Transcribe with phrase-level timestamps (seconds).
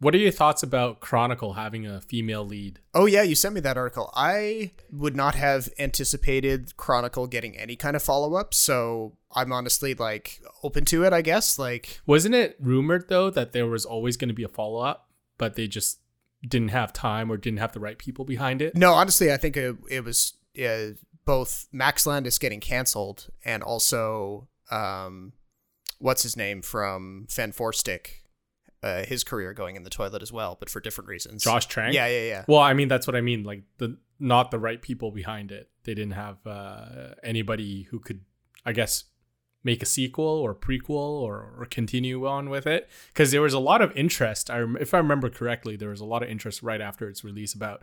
[0.00, 2.80] What are your thoughts about Chronicle having a female lead?
[2.92, 4.10] Oh yeah, you sent me that article.
[4.14, 9.94] I would not have anticipated Chronicle getting any kind of follow up, so I'm honestly
[9.94, 11.12] like open to it.
[11.12, 14.48] I guess like Wasn't it rumored though that there was always going to be a
[14.48, 16.00] follow up, but they just
[16.46, 18.76] didn't have time or didn't have the right people behind it?
[18.76, 20.90] no, honestly, I think it, it was uh,
[21.24, 25.32] both Max Landis getting canceled and also um,
[25.98, 28.23] what's his name from Fan Stick,
[28.84, 31.42] uh, his career going in the toilet as well, but for different reasons.
[31.42, 31.94] Josh Trank.
[31.94, 32.44] Yeah, yeah, yeah.
[32.46, 33.42] Well, I mean that's what I mean.
[33.42, 35.70] Like the not the right people behind it.
[35.84, 38.20] They didn't have uh, anybody who could,
[38.64, 39.04] I guess,
[39.64, 43.58] make a sequel or prequel or, or continue on with it because there was a
[43.58, 44.50] lot of interest.
[44.50, 47.54] I if I remember correctly, there was a lot of interest right after its release
[47.54, 47.82] about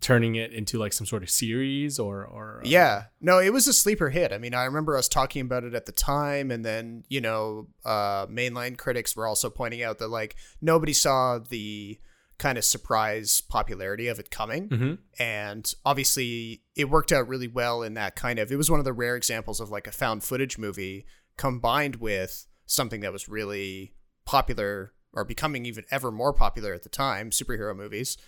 [0.00, 3.66] turning it into like some sort of series or or uh, Yeah, no, it was
[3.68, 4.32] a sleeper hit.
[4.32, 7.66] I mean, I remember us talking about it at the time, and then you know,
[7.84, 11.98] uh, mainline critics were also pointing out that like nobody saw the
[12.38, 14.98] kind of surprise popularity of it coming, Mhm.
[15.18, 18.52] and obviously it worked out really well in that kind of.
[18.52, 21.04] It was one of the rare examples of like a found footage movie
[21.38, 23.94] combined with something that was really
[24.26, 28.18] popular or becoming even ever more popular at the time, superhero movies.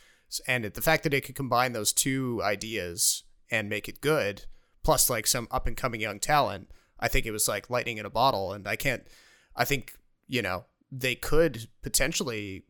[0.47, 4.47] And the fact that it could combine those two ideas and make it good,
[4.83, 8.07] plus like some up and coming young talent, I think it was like lightning in
[8.07, 8.53] a bottle.
[8.53, 9.07] And I can't,
[9.55, 9.95] I think,
[10.27, 12.65] you know, they could potentially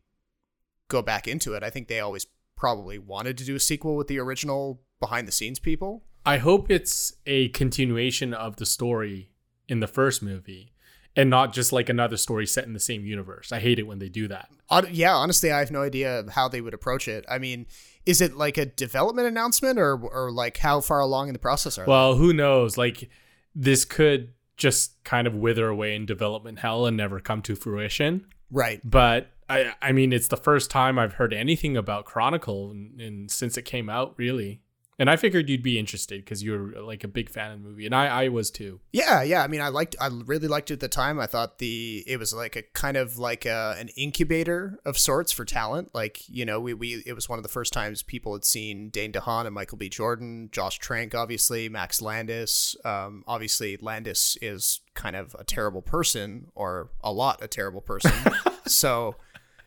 [0.89, 1.63] go back into it.
[1.63, 5.31] I think they always probably wanted to do a sequel with the original behind the
[5.31, 6.03] scenes people.
[6.25, 9.30] I hope it's a continuation of the story
[9.71, 10.73] in the first movie
[11.15, 13.51] and not just like another story set in the same universe.
[13.51, 14.49] I hate it when they do that.
[14.91, 17.25] Yeah, honestly, I have no idea how they would approach it.
[17.29, 17.67] I mean,
[18.05, 21.77] is it like a development announcement or, or like how far along in the process
[21.77, 21.89] are they?
[21.89, 22.77] Well, who knows?
[22.77, 23.09] Like
[23.55, 28.27] this could just kind of wither away in development hell and never come to fruition.
[28.51, 28.81] Right.
[28.83, 33.57] But I I mean it's the first time I've heard anything about Chronicle and since
[33.57, 34.61] it came out really.
[35.01, 37.87] And I figured you'd be interested because you're like a big fan of the movie,
[37.87, 38.81] and I, I was too.
[38.91, 39.43] Yeah, yeah.
[39.43, 41.19] I mean, I liked, I really liked it at the time.
[41.19, 45.31] I thought the it was like a kind of like a, an incubator of sorts
[45.31, 45.89] for talent.
[45.95, 48.89] Like you know, we we it was one of the first times people had seen
[48.89, 49.89] Dane DeHaan and Michael B.
[49.89, 52.75] Jordan, Josh Trank, obviously Max Landis.
[52.85, 58.13] Um, obviously Landis is kind of a terrible person, or a lot a terrible person.
[58.67, 59.15] so,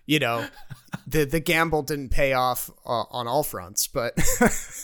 [0.07, 0.47] you know,
[1.07, 4.19] the the gamble didn't pay off uh, on all fronts, but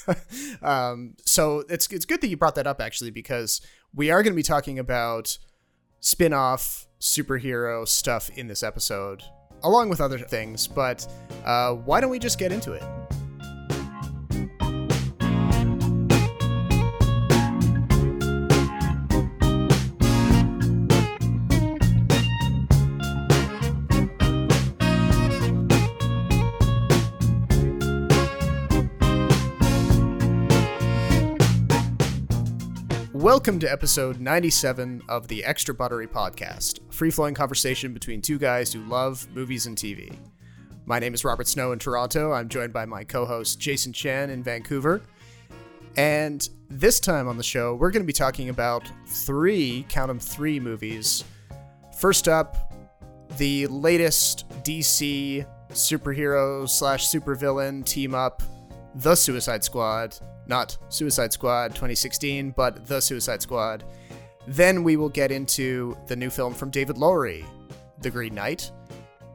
[0.63, 3.61] um, so it's it's good that you brought that up actually because
[3.95, 5.39] we are going to be talking about
[6.01, 9.23] spin-off superhero stuff in this episode
[9.63, 11.07] along with other things but
[11.45, 12.83] uh, why don't we just get into it
[33.31, 38.41] Welcome to episode 97 of the Extra Buttery Podcast, a free flowing conversation between two
[38.41, 40.19] guys who love movies and TV.
[40.85, 42.33] My name is Robert Snow in Toronto.
[42.33, 45.01] I'm joined by my co host Jason Chen in Vancouver.
[45.97, 50.19] And this time on the show, we're going to be talking about three, count them
[50.19, 51.23] three movies.
[51.99, 52.75] First up,
[53.37, 58.43] the latest DC superhero slash supervillain team up,
[58.95, 60.17] The Suicide Squad.
[60.47, 63.85] Not Suicide Squad 2016, but The Suicide Squad.
[64.47, 67.45] Then we will get into the new film from David Lowery,
[68.01, 68.71] The Green Knight.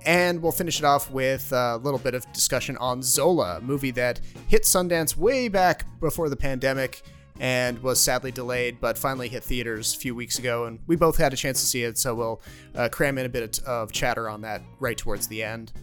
[0.06, 3.92] And we'll finish it off with a little bit of discussion on Zola, a movie
[3.92, 7.02] that hit Sundance way back before the pandemic
[7.40, 10.66] and was sadly delayed, but finally hit theaters a few weeks ago.
[10.66, 12.42] And we both had a chance to see it, so we'll
[12.76, 15.74] uh, cram in a bit of chatter on that right towards the end.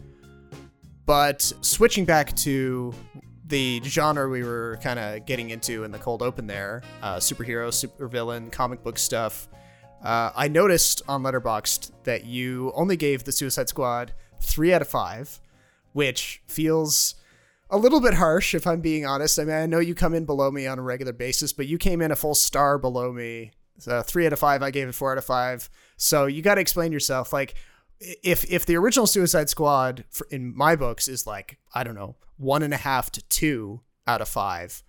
[1.05, 2.95] But switching back to
[3.53, 7.69] the genre we were kind of getting into in the cold open there uh, superhero,
[7.69, 9.47] supervillain, comic book stuff.
[10.03, 14.89] Uh, I noticed on Letterboxd that you only gave the Suicide Squad three out of
[14.89, 15.39] five,
[15.93, 17.15] which feels
[17.69, 19.39] a little bit harsh if I'm being honest.
[19.39, 21.77] I mean, I know you come in below me on a regular basis, but you
[21.77, 23.53] came in a full star below me.
[23.77, 25.69] So three out of five, I gave it four out of five.
[25.99, 27.35] So you got to explain yourself.
[27.35, 27.55] Like,
[28.23, 32.17] if if the original Suicide Squad for, in my books is like I don't know
[32.37, 34.83] one and a half to two out of five,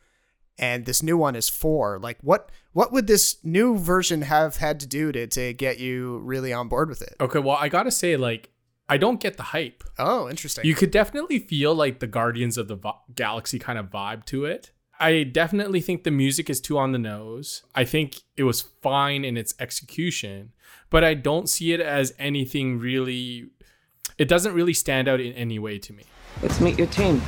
[0.57, 4.79] and this new one is four, like what what would this new version have had
[4.81, 7.15] to do to to get you really on board with it?
[7.19, 8.49] Okay, well, I gotta say, like,
[8.89, 9.83] I don't get the hype.
[9.97, 10.65] Oh, interesting.
[10.65, 12.77] You could definitely feel like the Guardians of the
[13.13, 14.71] Galaxy kind of vibe to it.
[14.99, 17.63] I definitely think the music is too on the nose.
[17.75, 20.53] I think it was fine in its execution,
[20.93, 23.47] but I don't see it as anything really
[24.19, 26.03] it doesn't really stand out in any way to me.
[26.43, 27.19] Let's meet your team.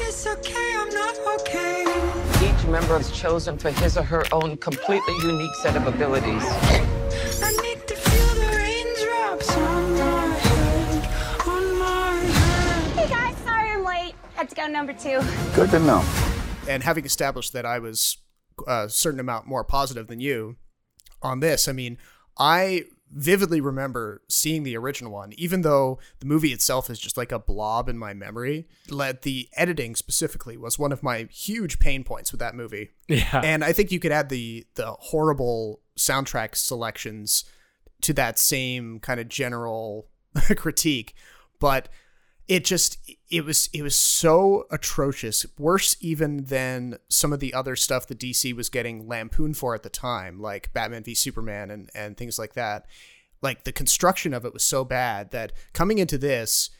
[0.00, 1.84] It's okay, I'm not okay.
[2.42, 6.42] Each member is chosen for his or her own completely unique set of abilities.
[6.42, 12.92] I need to feel the raindrops on my head, on my head.
[12.98, 14.14] Hey guys, sorry I'm late.
[14.36, 15.20] Had to go number two.
[15.54, 16.02] Good to know.
[16.66, 18.16] and having established that I was
[18.66, 20.56] a certain amount more positive than you
[21.20, 21.98] on this, I mean,
[22.38, 27.32] I vividly remember seeing the original one, even though the movie itself is just like
[27.32, 28.68] a blob in my memory.
[28.88, 32.90] Let the editing specifically was one of my huge pain points with that movie.
[33.08, 33.40] Yeah.
[33.42, 37.44] And I think you could add the the horrible soundtrack selections
[38.02, 40.08] to that same kind of general
[40.56, 41.14] critique,
[41.58, 41.88] but
[42.48, 42.98] it just
[43.30, 48.18] it was it was so atrocious, worse even than some of the other stuff that
[48.18, 52.38] DC was getting lampooned for at the time, like Batman v Superman and and things
[52.38, 52.86] like that.
[53.42, 56.70] Like the construction of it was so bad that coming into this,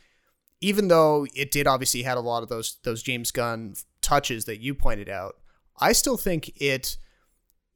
[0.61, 4.61] even though it did obviously had a lot of those those James Gunn touches that
[4.61, 5.37] you pointed out,
[5.79, 6.97] I still think it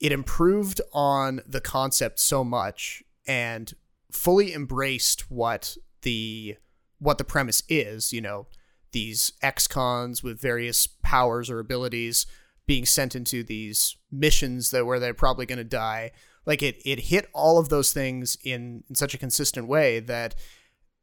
[0.00, 3.74] it improved on the concept so much and
[4.10, 6.56] fully embraced what the
[7.02, 8.46] what the premise is, you know,
[8.92, 12.26] these ex-cons with various powers or abilities
[12.66, 16.12] being sent into these missions that where they're probably going to die.
[16.46, 20.34] Like it it hit all of those things in in such a consistent way that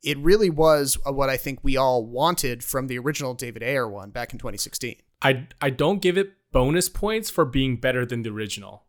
[0.01, 3.87] it really was uh, what I think we all wanted from the original David Ayer
[3.87, 4.95] one back in 2016.
[5.21, 8.85] I I don't give it bonus points for being better than the original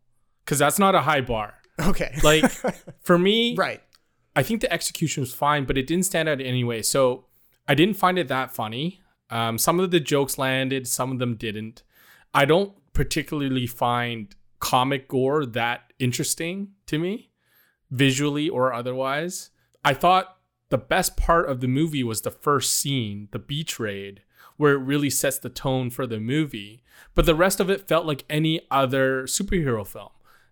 [0.46, 1.54] cuz that's not a high bar.
[1.80, 2.14] Okay.
[2.22, 2.50] Like
[3.00, 3.82] for me, right.
[4.36, 6.82] I think the execution was fine, but it didn't stand out anyway.
[6.82, 7.26] So
[7.66, 9.00] I didn't find it that funny.
[9.30, 11.82] Um, some of the jokes landed, some of them didn't.
[12.34, 17.30] I don't particularly find comic gore that interesting to me,
[17.90, 19.50] visually or otherwise.
[19.84, 20.36] I thought
[20.68, 24.22] the best part of the movie was the first scene, the beach raid,
[24.56, 26.82] where it really sets the tone for the movie.
[27.14, 30.10] But the rest of it felt like any other superhero film.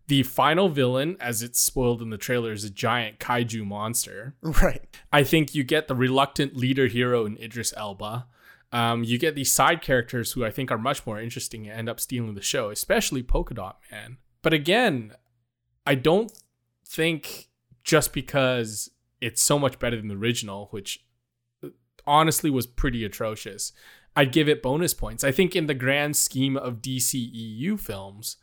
[0.09, 4.35] The final villain, as it's spoiled in the trailer, is a giant kaiju monster.
[4.43, 4.83] Right.
[5.13, 8.27] I think you get the reluctant leader hero in Idris Elba.
[8.73, 11.89] Um, you get these side characters who I think are much more interesting and end
[11.91, 14.17] up stealing the show, especially Polka Dot Man.
[14.43, 15.13] But again,
[15.87, 16.33] I don't
[16.87, 17.49] think
[17.85, 18.91] just because
[19.21, 21.05] it's so much better than the original, which
[22.07, 23.73] honestly was pretty atrocious,
[24.17, 25.23] I'd give it bonus points.
[25.23, 28.37] I think in the grand scheme of DCEU films,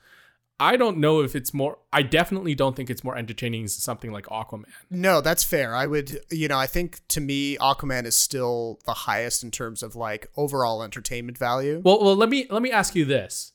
[0.60, 1.80] I don't know if it's more.
[1.92, 4.66] I definitely don't think it's more entertaining than something like Aquaman.
[4.90, 5.76] No, that's fair.
[5.76, 9.84] I would, you know, I think to me, Aquaman is still the highest in terms
[9.84, 11.82] of like overall entertainment value.
[11.84, 13.52] Well, well, let me let me ask you this: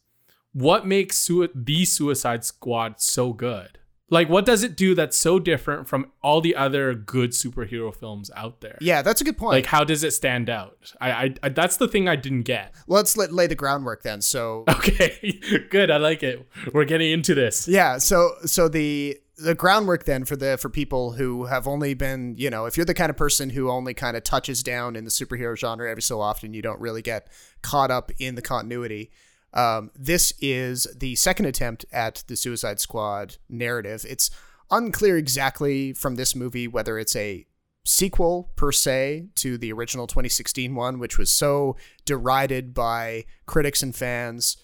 [0.52, 3.80] What makes the Suicide Squad so good?
[4.11, 8.31] Like, what does it do that's so different from all the other good superhero films
[8.37, 8.77] out there?
[8.81, 9.53] yeah, that's a good point.
[9.53, 10.93] Like, how does it stand out?
[11.01, 12.75] I, I, I that's the thing I didn't get.
[12.89, 14.21] Let's let, lay the groundwork then.
[14.21, 15.41] So, Okay,
[15.71, 15.91] good.
[15.91, 16.47] I like it.
[16.73, 17.69] We're getting into this.
[17.69, 22.35] yeah, so so the the groundwork then for the for people who have only been,
[22.37, 25.05] you know, if you're the kind of person who only kind of touches down in
[25.05, 27.29] the superhero genre every so often, you don't really get
[27.62, 29.11] caught up in the continuity.
[29.52, 34.06] Um, this is the second attempt at the Suicide Squad narrative.
[34.08, 34.31] It's
[34.70, 37.47] unclear exactly from this movie whether it's a
[37.85, 43.97] sequel per se to the original 2016 one, which was so derided by critics and
[43.97, 44.57] fans,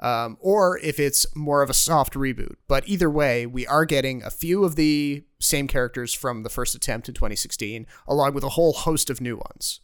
[0.00, 2.56] um, or if it's more of a soft reboot.
[2.68, 6.74] But either way, we are getting a few of the same characters from the first
[6.74, 9.80] attempt in 2016, along with a whole host of new ones.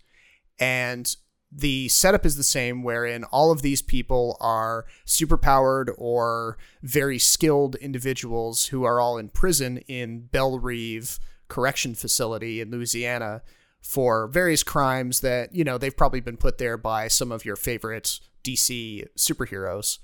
[0.59, 1.16] And
[1.54, 7.75] the setup is the same, wherein all of these people are superpowered or very skilled
[7.76, 11.18] individuals who are all in prison in Belle Reve
[11.49, 13.42] Correction Facility in Louisiana
[13.82, 17.56] for various crimes that, you know, they've probably been put there by some of your
[17.56, 19.99] favorite DC superheroes.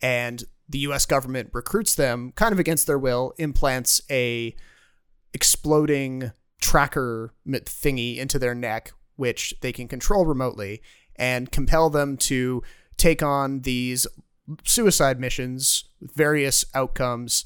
[0.00, 4.54] And the US government recruits them kind of against their will, implants a
[5.34, 6.30] exploding
[6.60, 8.92] tracker thingy into their neck,
[9.22, 10.82] which they can control remotely,
[11.14, 12.60] and compel them to
[12.96, 14.04] take on these
[14.64, 17.44] suicide missions with various outcomes.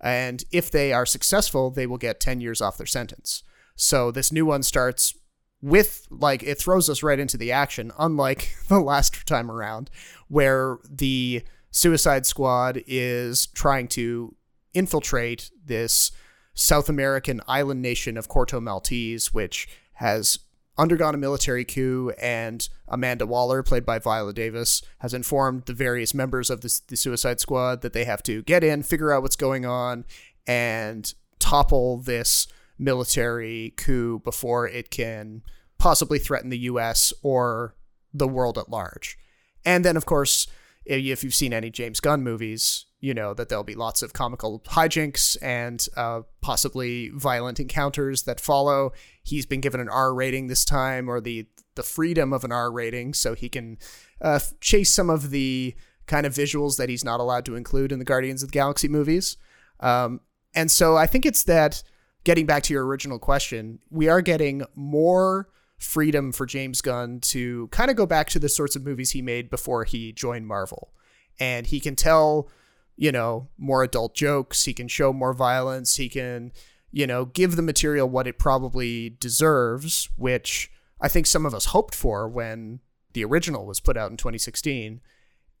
[0.00, 3.42] And if they are successful, they will get 10 years off their sentence.
[3.76, 5.14] So this new one starts
[5.60, 9.90] with, like, it throws us right into the action, unlike the last time around,
[10.28, 14.34] where the Suicide Squad is trying to
[14.72, 16.10] infiltrate this
[16.54, 19.68] South American island nation of Corto Maltese, which
[19.98, 20.38] has
[20.78, 26.14] undergone a military coup, and Amanda Waller, played by Viola Davis, has informed the various
[26.14, 29.36] members of this, the Suicide Squad that they have to get in, figure out what's
[29.36, 30.04] going on,
[30.46, 32.46] and topple this
[32.78, 35.42] military coup before it can
[35.78, 37.74] possibly threaten the US or
[38.14, 39.18] the world at large.
[39.64, 40.46] And then, of course,
[40.84, 44.60] if you've seen any James Gunn movies, you know that there'll be lots of comical
[44.66, 48.92] hijinks and uh, possibly violent encounters that follow.
[49.22, 52.70] He's been given an R rating this time, or the the freedom of an R
[52.70, 53.78] rating, so he can
[54.20, 55.74] uh, chase some of the
[56.06, 58.88] kind of visuals that he's not allowed to include in the Guardians of the Galaxy
[58.88, 59.36] movies.
[59.80, 60.20] Um,
[60.54, 61.82] and so I think it's that.
[62.24, 67.68] Getting back to your original question, we are getting more freedom for James Gunn to
[67.68, 70.92] kind of go back to the sorts of movies he made before he joined Marvel.
[71.40, 72.50] And he can tell,
[72.98, 76.50] you know, more adult jokes, he can show more violence, he can,
[76.90, 80.68] you know, give the material what it probably deserves, which
[81.00, 82.80] I think some of us hoped for when
[83.12, 85.00] the original was put out in 2016.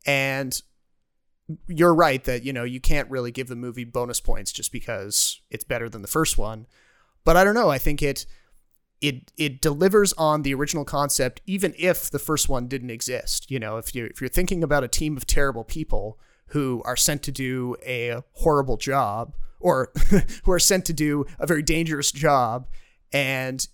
[0.04, 0.60] And
[1.68, 5.40] you're right that, you know, you can't really give the movie bonus points just because
[5.48, 6.66] it's better than the first one.
[7.24, 8.26] But I don't know, I think it
[9.00, 13.56] it it delivers on the original concept even if the first one didn't exist you
[13.56, 16.18] know if you if you're thinking about a team of terrible people
[16.48, 19.90] who are sent to do a horrible job or
[20.44, 22.68] who are sent to do a very dangerous job.
[23.12, 23.66] And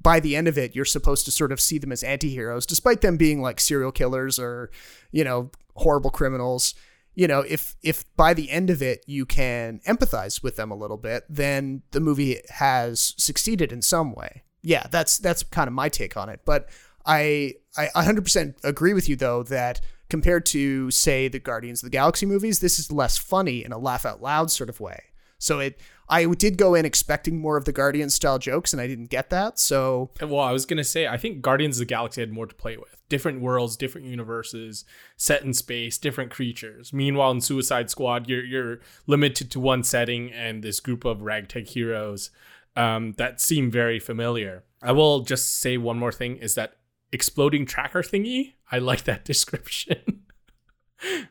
[0.00, 3.00] by the end of it you're supposed to sort of see them as anti-heroes despite
[3.00, 4.70] them being like serial killers or
[5.10, 6.74] you know horrible criminals.
[7.14, 10.76] You know if if by the end of it you can empathize with them a
[10.76, 14.42] little bit then the movie has succeeded in some way.
[14.62, 16.40] Yeah, that's that's kind of my take on it.
[16.44, 16.68] But
[17.06, 21.96] I I 100% agree with you though that compared to say the Guardians of the
[21.96, 25.04] Galaxy movies, this is less funny in a laugh out loud sort of way.
[25.38, 28.86] So it I did go in expecting more of the Guardian style jokes and I
[28.86, 29.58] didn't get that.
[29.58, 32.54] So Well, I was gonna say I think Guardians of the Galaxy had more to
[32.54, 32.96] play with.
[33.08, 34.84] Different worlds, different universes,
[35.16, 36.92] set in space, different creatures.
[36.92, 41.68] Meanwhile, in Suicide Squad, you're you're limited to one setting and this group of ragtag
[41.68, 42.30] heroes
[42.76, 44.64] um, that seem very familiar.
[44.82, 46.76] I will just say one more thing: is that
[47.12, 48.54] exploding tracker thingy?
[48.70, 50.22] I like that description.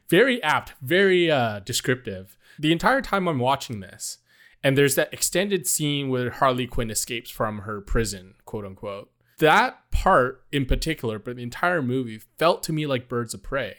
[0.10, 2.38] very apt, very uh, descriptive.
[2.60, 4.20] The entire time I'm watching this,
[4.64, 9.12] and there's that extended scene where Harley Quinn escapes from her prison, quote unquote.
[9.40, 13.76] That part in particular, but the entire movie felt to me like Birds of Prey.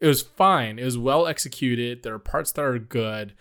[0.00, 0.78] It was fine.
[0.78, 2.02] It was well executed.
[2.02, 3.34] There are parts that are good.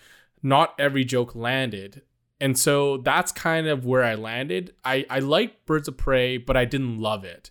[0.44, 2.04] Not every joke landed.
[2.42, 4.74] And so that's kind of where I landed.
[4.86, 7.50] I, I liked Birds of Prey, but I didn't love it.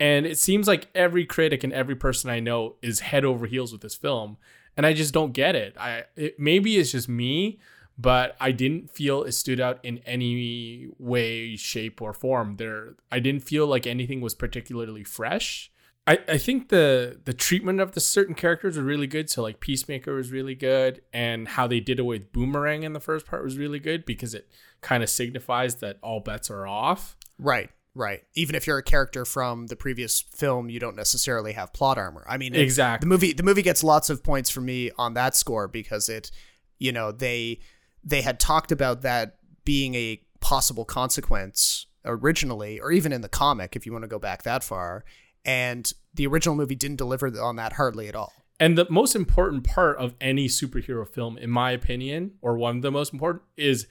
[0.00, 3.72] And it seems like every critic and every person I know is head over heels
[3.72, 4.36] with this film.
[4.76, 5.76] And I just don't get it.
[5.78, 7.58] I it, maybe it's just me,
[7.98, 12.56] but I didn't feel it stood out in any way, shape, or form.
[12.56, 15.72] There I didn't feel like anything was particularly fresh.
[16.06, 19.28] I, I think the the treatment of the certain characters are really good.
[19.28, 23.00] So like Peacemaker was really good, and how they did away with Boomerang in the
[23.00, 24.48] first part was really good because it
[24.80, 27.16] kind of signifies that all bets are off.
[27.38, 28.22] Right, right.
[28.34, 32.24] Even if you're a character from the previous film, you don't necessarily have plot armor.
[32.28, 33.04] I mean, it- Exactly.
[33.06, 36.30] The movie the movie gets lots of points from me on that score because it,
[36.78, 37.60] you know, they
[38.04, 43.74] they had talked about that being a possible consequence originally, or even in the comic,
[43.76, 45.04] if you want to go back that far.
[45.44, 48.32] And the original movie didn't deliver on that hardly at all.
[48.60, 52.82] And the most important part of any superhero film, in my opinion, or one of
[52.82, 53.86] the most important, is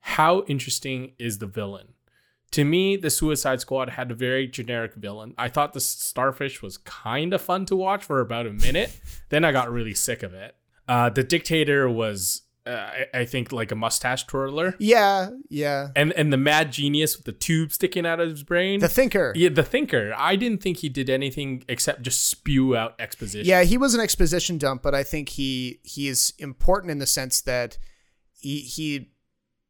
[0.00, 1.93] how interesting is the villain.
[2.54, 5.34] To me, the Suicide Squad had a very generic villain.
[5.36, 8.96] I thought the Starfish was kind of fun to watch for about a minute.
[9.30, 10.54] then I got really sick of it.
[10.86, 14.76] Uh, the Dictator was, uh, I, I think, like a mustache twirler.
[14.78, 15.88] Yeah, yeah.
[15.96, 18.78] And and the Mad Genius with the tube sticking out of his brain.
[18.78, 19.32] The Thinker.
[19.34, 20.14] yeah, the Thinker.
[20.16, 23.48] I didn't think he did anything except just spew out exposition.
[23.48, 27.06] Yeah, he was an exposition dump, but I think he he is important in the
[27.06, 27.78] sense that
[28.30, 29.10] he he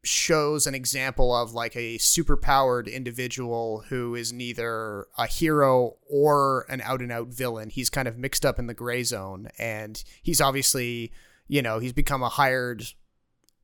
[0.05, 6.81] shows an example of like a superpowered individual who is neither a hero or an
[6.81, 7.69] out and out villain.
[7.69, 11.11] He's kind of mixed up in the gray zone and he's obviously,
[11.47, 12.85] you know, he's become a hired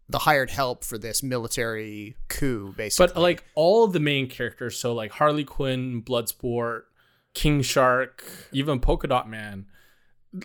[0.10, 3.13] the hired help for this military coup basically.
[3.13, 6.83] But like all of the main characters, so like Harley Quinn, Bloodsport,
[7.33, 9.67] King Shark, even Polka Dot Man,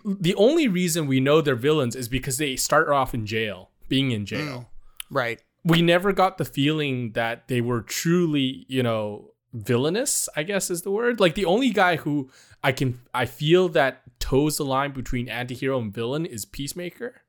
[0.05, 4.11] the only reason we know they're villains is because they start off in jail, being
[4.11, 4.39] in jail.
[4.41, 4.67] Mm.
[5.11, 5.41] right.
[5.67, 10.83] We never got the feeling that they were truly, you know, villainous, I guess is
[10.83, 11.19] the word.
[11.19, 12.31] Like the only guy who
[12.63, 17.23] I can I feel that toes the line between antihero and villain is Peacemaker.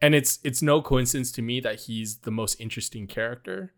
[0.00, 3.72] And it's it's no coincidence to me that he's the most interesting character.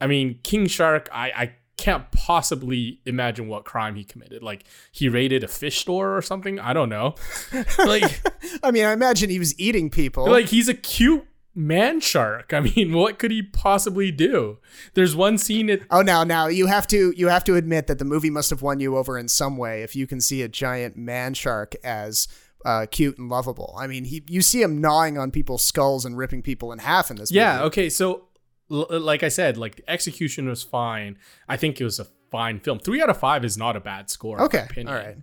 [0.00, 4.42] I mean, King Shark, I, I can't possibly imagine what crime he committed.
[4.42, 6.58] Like he raided a fish store or something.
[6.58, 7.14] I don't know.
[7.78, 8.22] like
[8.62, 10.28] I mean, I imagine he was eating people.
[10.28, 12.52] like he's a cute man shark.
[12.52, 14.58] I mean, what could he possibly do?
[14.94, 17.98] There's one scene it Oh, now, now you have to you have to admit that
[17.98, 20.48] the movie must have won you over in some way if you can see a
[20.48, 22.28] giant man shark as
[22.64, 23.74] uh, cute and lovable.
[23.78, 27.10] I mean, he you see him gnawing on people's skulls and ripping people in half
[27.10, 27.30] in this.
[27.30, 27.38] Movie.
[27.38, 27.64] Yeah, movie.
[27.66, 28.28] okay, so
[28.70, 31.18] l- like I said, like the execution was fine.
[31.48, 32.78] I think it was a fine film.
[32.78, 34.40] 3 out of 5 is not a bad score.
[34.42, 35.16] Okay, all right.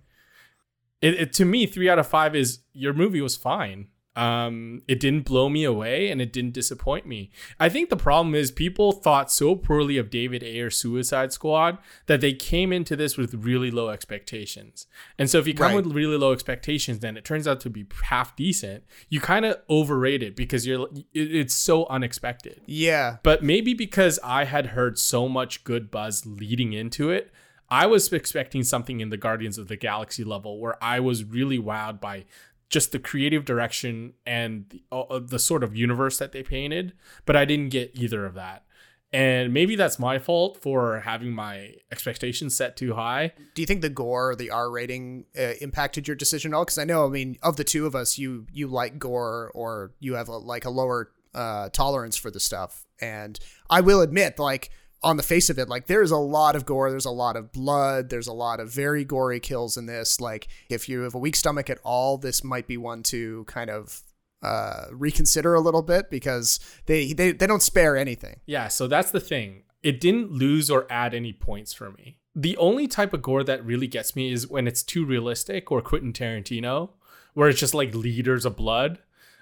[1.00, 3.86] it, it to me three out of five is your movie was fine
[4.18, 7.30] um it didn't blow me away and it didn't disappoint me.
[7.60, 12.20] I think the problem is people thought so poorly of david ayer suicide squad that
[12.20, 14.86] they came into this with really low expectations.
[15.18, 15.84] And so if you come Right.
[15.84, 18.82] with really low expectations then it turns out to be half decent.
[19.08, 22.60] You kind of overrate it because you're it, it's so unexpected.
[22.66, 27.30] Yeah, but maybe because I had heard so much good buzz leading into it,
[27.70, 31.58] I was expecting something in the Guardians of the Galaxy level where I was really
[31.58, 32.24] wowed by
[32.68, 36.92] just the creative direction and the, uh, the sort of universe that they painted,
[37.24, 38.64] but I didn't get either of that.
[39.10, 43.32] And maybe that's my fault for having my expectations set too high.
[43.54, 46.64] do you think the gore, or the R rating, uh, impacted your decision at all?
[46.64, 49.92] Because I know, I mean, of the two of us, you you like gore, or
[49.98, 52.84] you have a, like a lower uh, tolerance for the stuff.
[53.00, 53.38] And
[53.70, 54.70] I will admit, like
[55.02, 57.52] on the face of it, like there's a lot of gore, there's a lot of
[57.52, 60.20] blood, there's a lot of very gory kills in this.
[60.20, 63.70] Like if you have a weak stomach at all, this might be one to kind
[63.70, 64.02] of
[64.42, 68.40] uh, reconsider a little bit because they they they don't spare anything.
[68.46, 69.62] Yeah, so that's the thing.
[69.82, 72.18] It didn't lose or add any points for me.
[72.34, 75.80] The only type of gore that really gets me is when it's too realistic or
[75.80, 76.90] Quentin Tarantino,
[77.34, 78.98] where it's just like liters of blood.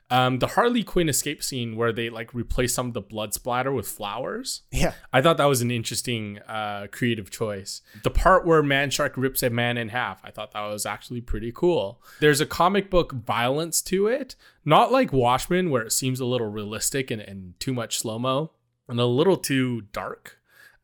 [0.08, 3.72] Um, the Harley Quinn escape scene where they like replace some of the blood splatter
[3.72, 4.62] with flowers.
[4.70, 4.94] Yeah.
[5.12, 7.82] I thought that was an interesting uh, creative choice.
[8.04, 11.22] The part where Man Shark rips a man in half, I thought that was actually
[11.22, 12.00] pretty cool.
[12.20, 16.48] There's a comic book violence to it, not like Watchmen, where it seems a little
[16.48, 18.52] realistic and, and too much slow mo,
[18.88, 20.35] and a little too dark.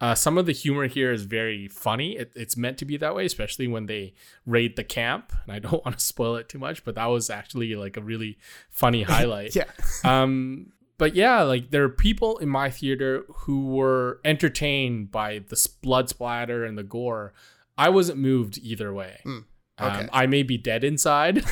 [0.02, 2.16] Uh, some of the humor here is very funny.
[2.16, 5.32] It, it's meant to be that way, especially when they raid the camp.
[5.44, 8.02] And I don't want to spoil it too much, but that was actually like a
[8.02, 8.36] really
[8.68, 9.54] funny highlight.
[9.54, 9.70] Yeah.
[10.02, 15.68] Um, but yeah, like there are people in my theater who were entertained by the
[15.82, 17.32] blood splatter and the gore.
[17.78, 19.20] I wasn't moved either way.
[19.24, 19.44] okay.
[19.78, 21.44] Um, I may be dead inside,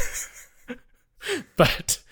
[1.57, 2.03] but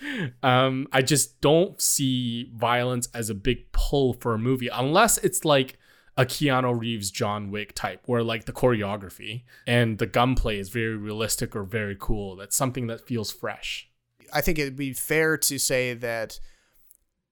[0.41, 5.43] um, I just don't see violence as a big pull for a movie unless it's
[5.43, 5.77] like
[6.19, 10.97] a Keanu Reeves John Wick type, where like the choreography and the gunplay is very
[10.97, 12.35] realistic or very cool.
[12.35, 13.89] That's something that feels fresh.
[14.33, 16.41] I think it'd be fair to say that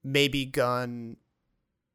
[0.05, 1.17] maybe Gunn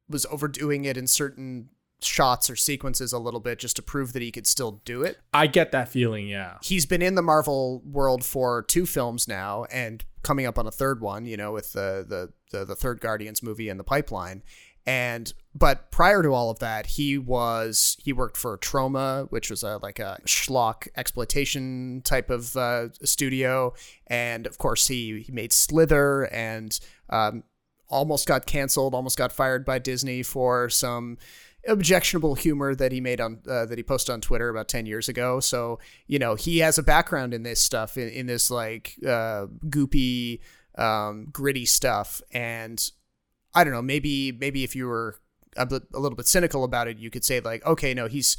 [0.06, 1.70] was overdoing it in certain
[2.02, 5.16] shots or sequences a little bit just to prove that he could still do it.
[5.32, 6.58] I get that feeling, yeah.
[6.62, 10.70] He's been in the Marvel world for two films now and coming up on a
[10.70, 14.42] third one, you know, with the the the, the third Guardians movie in the pipeline.
[14.84, 19.62] And but prior to all of that, he was he worked for Troma, which was
[19.62, 23.74] a like a schlock exploitation type of uh, studio,
[24.06, 26.78] and of course he he made Slither and
[27.10, 27.44] um,
[27.88, 31.18] almost got canceled, almost got fired by Disney for some
[31.68, 35.08] objectionable humor that he made on uh, that he posted on Twitter about 10 years
[35.08, 35.38] ago.
[35.38, 39.46] So, you know, he has a background in this stuff in, in this like uh,
[39.66, 40.40] goopy
[40.76, 42.90] um, gritty stuff and
[43.54, 45.16] I don't know, maybe maybe if you were
[45.56, 48.36] a, a little bit cynical about it, you could say like, okay, no, he's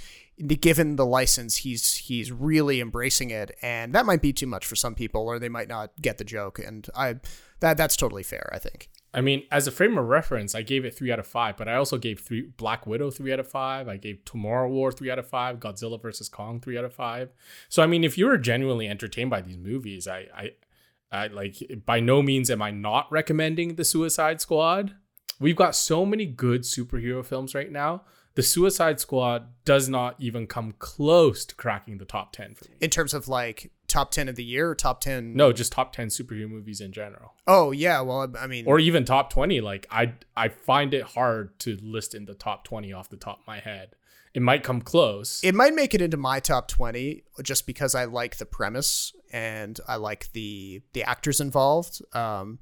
[0.59, 4.75] given the license, he's he's really embracing it, and that might be too much for
[4.75, 7.15] some people, or they might not get the joke, and I
[7.59, 8.89] that that's totally fair, I think.
[9.13, 11.67] I mean, as a frame of reference, I gave it three out of five, but
[11.67, 13.87] I also gave three Black Widow three out of five.
[13.87, 17.29] I gave Tomorrow War three out of five, Godzilla versus Kong three out of five.
[17.69, 20.51] So I mean, if you were genuinely entertained by these movies, I, I,
[21.11, 24.95] I like by no means am I not recommending the Suicide Squad.
[25.43, 28.03] We've got so many good superhero films right now.
[28.35, 32.77] The Suicide Squad does not even come close to cracking the top ten for me.
[32.79, 35.35] In terms of like top ten of the year, or top ten.
[35.35, 37.33] No, just top ten superhero movies in general.
[37.45, 41.59] Oh yeah, well I mean, or even top 20 like i i find it hard
[41.59, 43.95] to list in the top 20 off the top of my head
[44.33, 48.05] it might come close it might make it into my top 20 just because I
[48.05, 52.01] like the premise and I like the the actors involved.
[52.13, 52.59] Um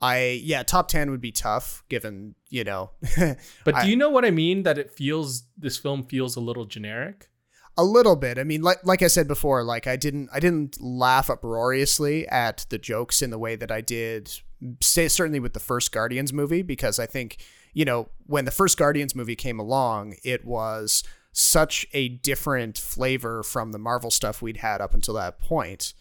[0.00, 2.90] I yeah, top 10 would be tough given, you know,
[3.64, 4.62] but I- do you know what i mean?
[4.62, 7.28] That it feels this film feels a little generic?
[7.76, 8.38] A little bit.
[8.38, 12.66] I mean, like like I said before, like I didn't I didn't laugh uproariously at
[12.70, 14.32] the jokes in the way that I did
[14.80, 17.36] say certainly with the first Guardians movie because I think,
[17.72, 23.44] you know, when the first Guardians movie came along, it was such a different flavor
[23.44, 25.94] from the Marvel stuff we'd had up until that point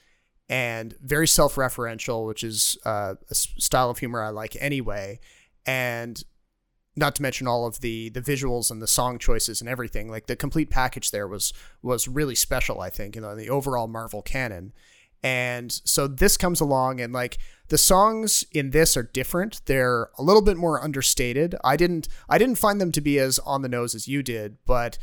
[0.50, 5.20] and very self-referential, which is uh, a style of humor I like anyway.
[5.66, 6.24] and
[6.98, 10.10] not to mention all of the the visuals and the song choices and everything.
[10.10, 12.82] Like the complete package there was was really special.
[12.82, 14.74] I think you know the overall Marvel canon.
[15.24, 17.38] And so this comes along and like
[17.70, 19.62] the songs in this are different.
[19.66, 21.56] They're a little bit more understated.
[21.64, 24.58] I didn't I didn't find them to be as on the nose as you did,
[24.66, 24.98] but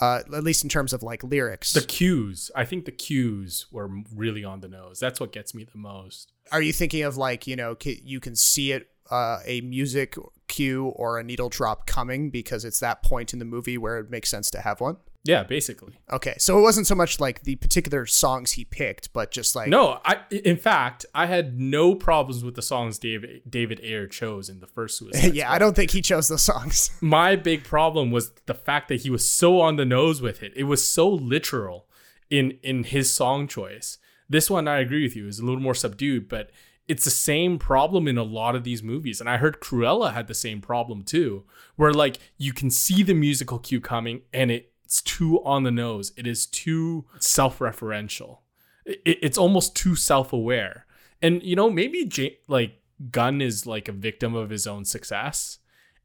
[0.00, 1.72] uh, at least in terms of like lyrics.
[1.72, 4.98] The cues, I think the cues were really on the nose.
[5.00, 6.32] That's what gets me the most.
[6.52, 10.16] Are you thinking of like, you know, you can see it uh, a music
[10.48, 14.10] cue or a needle drop coming because it's that point in the movie where it
[14.10, 14.96] makes sense to have one?
[15.26, 15.94] Yeah, basically.
[16.12, 19.68] Okay, so it wasn't so much like the particular songs he picked, but just like
[19.68, 24.48] No, I in fact, I had no problems with the songs David David Ayer chose
[24.48, 25.52] in the first Suicide yeah.
[25.52, 26.90] I don't think he chose those songs.
[27.00, 30.52] My big problem was the fact that he was so on the nose with it.
[30.56, 31.86] It was so literal
[32.30, 33.98] in in his song choice.
[34.28, 36.50] This one I agree with you is a little more subdued, but
[36.88, 39.20] it's the same problem in a lot of these movies.
[39.20, 41.44] And I heard Cruella had the same problem too,
[41.76, 45.72] where like you can see the musical cue coming and it it's too on the
[45.72, 46.12] nose.
[46.16, 48.38] It is too self-referential.
[48.84, 50.86] It, it's almost too self-aware.
[51.20, 55.58] And you know, maybe J- like Gunn is like a victim of his own success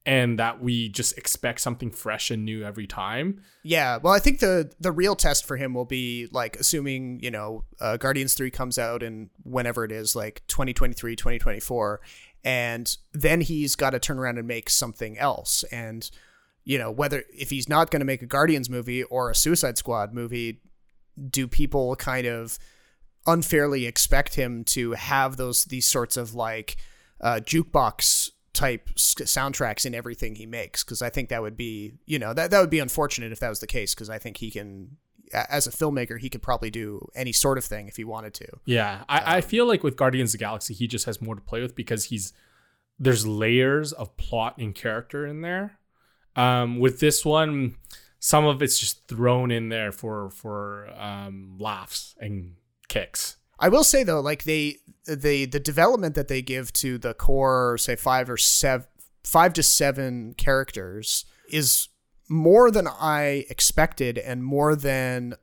[0.03, 3.43] and that we just expect something fresh and new every time.
[3.61, 7.29] Yeah, well, I think the the real test for him will be like assuming you
[7.29, 12.01] know uh, Guardians three comes out in whenever it is like 2023, 2024,
[12.43, 15.63] and then he's got to turn around and make something else.
[15.71, 16.09] And
[16.63, 19.77] you know whether if he's not going to make a Guardians movie or a Suicide
[19.77, 20.61] Squad movie,
[21.29, 22.57] do people kind of
[23.27, 26.77] unfairly expect him to have those these sorts of like
[27.19, 32.19] uh, jukebox type soundtracks in everything he makes because I think that would be you
[32.19, 34.51] know that that would be unfortunate if that was the case because I think he
[34.51, 34.97] can
[35.33, 38.47] as a filmmaker he could probably do any sort of thing if he wanted to.
[38.65, 41.41] Yeah, I, I feel like with Guardians of the Galaxy, he just has more to
[41.41, 42.33] play with because he's
[42.99, 45.79] there's layers of plot and character in there.
[46.35, 47.75] Um, with this one,
[48.19, 52.55] some of it's just thrown in there for for um, laughs and
[52.87, 53.37] kicks.
[53.59, 57.77] I will say though, like they the the development that they give to the core,
[57.77, 58.87] say five or seven,
[59.23, 61.89] five to seven characters is
[62.29, 65.33] more than I expected, and more than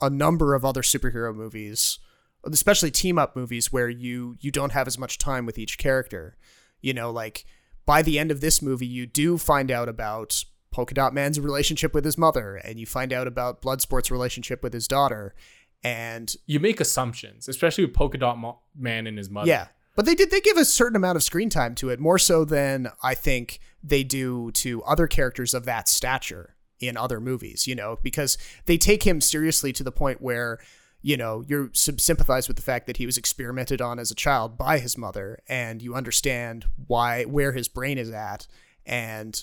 [0.00, 1.98] a number of other superhero movies,
[2.44, 6.36] especially team up movies where you you don't have as much time with each character.
[6.80, 7.44] You know, like
[7.88, 11.94] by the end of this movie, you do find out about Polka Dot Man's relationship
[11.94, 15.34] with his mother, and you find out about Bloodsport's relationship with his daughter,
[15.82, 19.48] and You make assumptions, especially with Polka Dot Mo- Man and his mother.
[19.48, 19.68] yeah.
[19.96, 22.44] But they did they give a certain amount of screen time to it, more so
[22.44, 27.74] than I think they do to other characters of that stature in other movies, you
[27.74, 30.58] know, because they take him seriously to the point where,
[31.00, 34.16] you know, you're sym- sympathize with the fact that he was experimented on as a
[34.16, 38.46] child by his mother and you understand why where his brain is at
[38.84, 39.42] and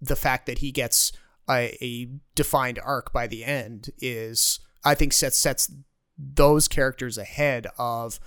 [0.00, 1.12] the fact that he gets
[1.48, 5.70] a, a defined arc by the end is I think sets sets
[6.18, 8.18] those characters ahead of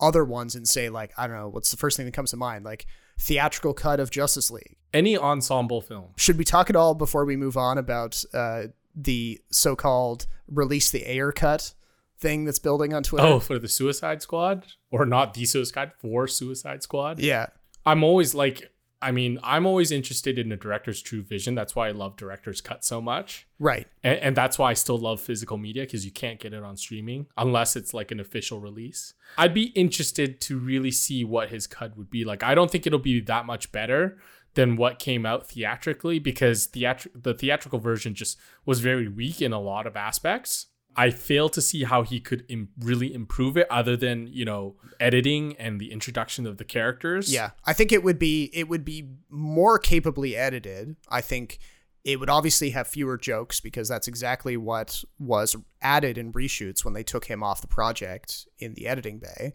[0.00, 2.36] other ones and say like I don't know what's the first thing that comes to
[2.36, 2.86] mind like
[3.18, 4.76] theatrical cut of Justice League.
[4.94, 6.10] Any ensemble film.
[6.16, 8.64] Should we talk at all before we move on about uh,
[8.94, 11.74] the so-called release the Ayer cut
[12.18, 13.26] thing that's building on Twitter?
[13.26, 17.20] Oh, for the Suicide Squad, or not the Suicide Squad, for Suicide Squad.
[17.20, 17.46] yeah,
[17.86, 21.54] I'm always like, I mean, I'm always interested in a director's true vision.
[21.54, 23.46] That's why I love director's cut so much.
[23.60, 23.86] right.
[24.02, 26.76] And, and that's why I still love physical media because you can't get it on
[26.76, 29.14] streaming unless it's like an official release.
[29.36, 32.42] I'd be interested to really see what his cut would be like.
[32.42, 34.18] I don't think it'll be that much better
[34.54, 39.52] than what came out theatrically because theatri- the theatrical version just was very weak in
[39.52, 40.66] a lot of aspects.
[40.98, 44.74] I fail to see how he could Im- really improve it other than, you know,
[44.98, 47.32] editing and the introduction of the characters.
[47.32, 50.96] Yeah, I think it would be it would be more capably edited.
[51.08, 51.60] I think
[52.02, 56.94] it would obviously have fewer jokes because that's exactly what was added in reshoots when
[56.94, 59.54] they took him off the project in the editing bay.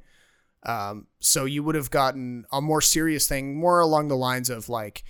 [0.65, 4.69] Um, so you would have gotten a more serious thing, more along the lines of
[4.69, 5.03] like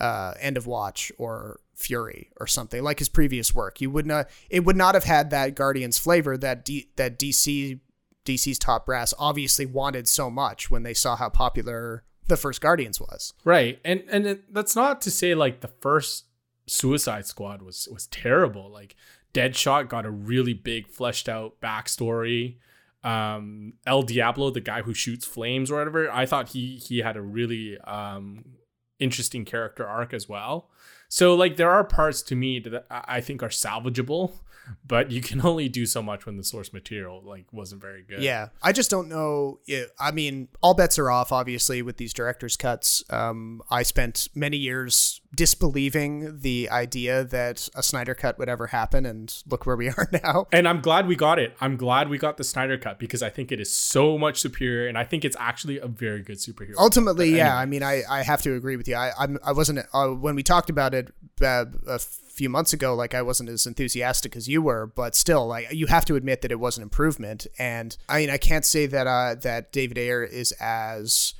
[0.00, 3.80] uh, End of Watch or Fury or something like his previous work.
[3.80, 7.80] You would not it would not have had that Guardians flavor that D, that DC
[8.24, 12.98] DC's top brass obviously wanted so much when they saw how popular the first Guardians
[12.98, 13.34] was.
[13.44, 13.78] Right.
[13.84, 16.24] And and it, that's not to say like the first
[16.66, 18.70] Suicide Squad was was terrible.
[18.70, 18.96] Like
[19.34, 22.56] Deadshot got a really big fleshed out backstory.
[23.04, 27.18] Um El Diablo, the guy who shoots flames or whatever, I thought he he had
[27.18, 28.56] a really um
[28.98, 30.70] interesting character arc as well.
[31.08, 34.32] So like there are parts to me that I think are salvageable,
[34.86, 38.22] but you can only do so much when the source material like wasn't very good.
[38.22, 39.60] Yeah, I just don't know.
[39.66, 43.04] yeah, I mean, all bets are off, obviously, with these director's cuts.
[43.10, 49.06] Um, I spent many years disbelieving the idea that a Snyder cut would ever happen,
[49.06, 50.48] and look where we are now.
[50.50, 51.56] And I'm glad we got it.
[51.60, 54.88] I'm glad we got the Snyder cut because I think it is so much superior,
[54.88, 56.74] and I think it's actually a very good superhero.
[56.78, 57.48] Ultimately, yeah.
[57.48, 57.62] anyway.
[57.62, 58.96] I mean, I, I have to agree with you.
[58.96, 62.94] I I'm, I wasn't uh, when we talked about it uh, a few months ago.
[62.94, 66.42] Like I wasn't as enthusiastic as you were, but still, like you have to admit
[66.42, 67.46] that it was an improvement.
[67.58, 71.34] And I mean, I can't say that uh, that David Ayer is as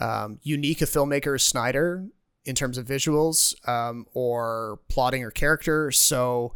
[0.00, 2.06] um, unique a filmmaker as Snyder
[2.44, 5.90] in terms of visuals um, or plotting or character.
[5.90, 6.54] So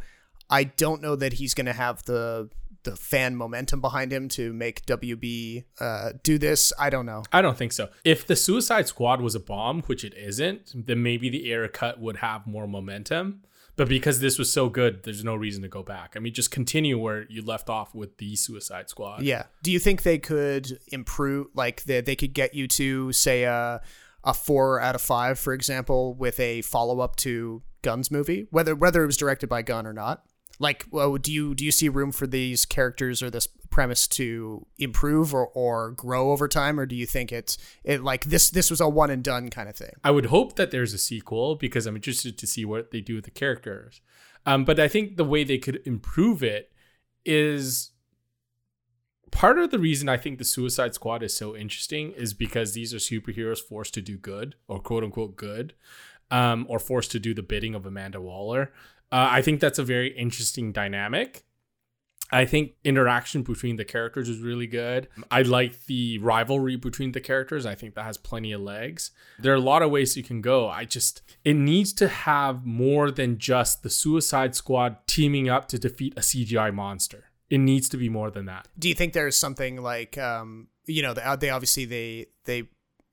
[0.49, 2.49] I don't know that he's going to have the
[2.83, 6.71] the fan momentum behind him to make WB uh, do this.
[6.79, 7.23] I don't know.
[7.33, 7.89] I don't think so.
[8.05, 11.99] If the Suicide Squad was a bomb, which it isn't, then maybe the Ayer cut
[11.99, 13.41] would have more momentum.
[13.75, 16.13] But because this was so good, there's no reason to go back.
[16.15, 19.21] I mean, just continue where you left off with the Suicide Squad.
[19.21, 19.43] Yeah.
[19.61, 23.81] Do you think they could improve, like that they could get you to say a
[24.23, 28.75] a four out of five, for example, with a follow up to Gunn's movie, whether
[28.75, 30.23] whether it was directed by Gunn or not?
[30.59, 34.65] Like, well, do you do you see room for these characters or this premise to
[34.79, 38.71] improve or, or grow over time, or do you think it's it like this this
[38.71, 39.93] was a one and done kind of thing?
[40.03, 43.15] I would hope that there's a sequel because I'm interested to see what they do
[43.15, 44.01] with the characters.
[44.45, 46.71] Um, but I think the way they could improve it
[47.25, 47.91] is
[49.31, 52.93] part of the reason I think the Suicide Squad is so interesting is because these
[52.93, 55.73] are superheroes forced to do good or quote unquote good,
[56.31, 58.71] um, or forced to do the bidding of Amanda Waller.
[59.11, 61.45] Uh, I think that's a very interesting dynamic.
[62.29, 65.07] I think interaction between the characters is really good.
[65.31, 67.65] I like the rivalry between the characters.
[67.65, 69.11] I think that has plenty of legs.
[69.39, 70.67] There are a lot of ways you can go.
[70.67, 75.79] I just it needs to have more than just the Suicide Squad teaming up to
[75.79, 77.25] defeat a CGI monster.
[77.49, 78.67] It needs to be more than that.
[78.77, 82.63] Do you think there's something like um, you know, they, they obviously they they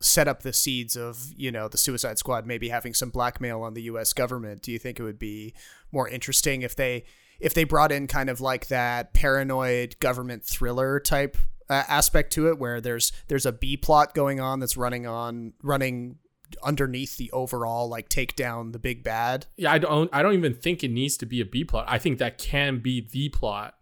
[0.01, 3.75] set up the seeds of you know the Suicide Squad maybe having some blackmail on
[3.75, 4.13] the U.S.
[4.13, 4.63] government.
[4.63, 5.55] Do you think it would be
[5.93, 7.05] more interesting if they
[7.41, 11.37] if they brought in kind of like that paranoid government thriller type
[11.69, 15.53] uh, aspect to it, where there's there's a B plot going on that's running on
[15.63, 16.19] running
[16.63, 19.47] underneath the overall like take down the big bad.
[19.57, 21.87] Yeah, I don't I don't even think it needs to be a B plot.
[21.89, 23.75] I think that can be the plot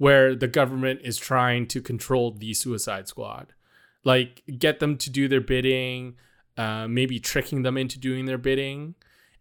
[0.00, 3.52] where the government is trying to control the Suicide Squad.
[4.02, 6.14] Like get them to do their bidding,
[6.56, 8.94] uh, maybe tricking them into doing their bidding,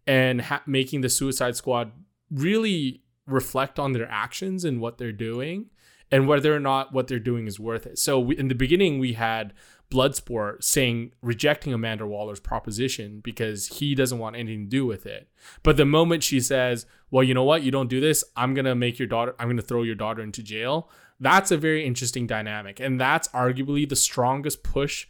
[0.05, 1.93] and ha- making the Suicide Squad
[2.29, 5.67] really reflect on their actions and what they're doing,
[6.11, 7.99] and whether or not what they're doing is worth it.
[7.99, 9.53] So we, in the beginning, we had
[9.91, 15.29] Bloodsport saying rejecting Amanda Waller's proposition because he doesn't want anything to do with it.
[15.63, 17.63] But the moment she says, "Well, you know what?
[17.63, 18.23] You don't do this.
[18.35, 19.35] I'm gonna make your daughter.
[19.39, 23.87] I'm gonna throw your daughter into jail." That's a very interesting dynamic, and that's arguably
[23.87, 25.07] the strongest push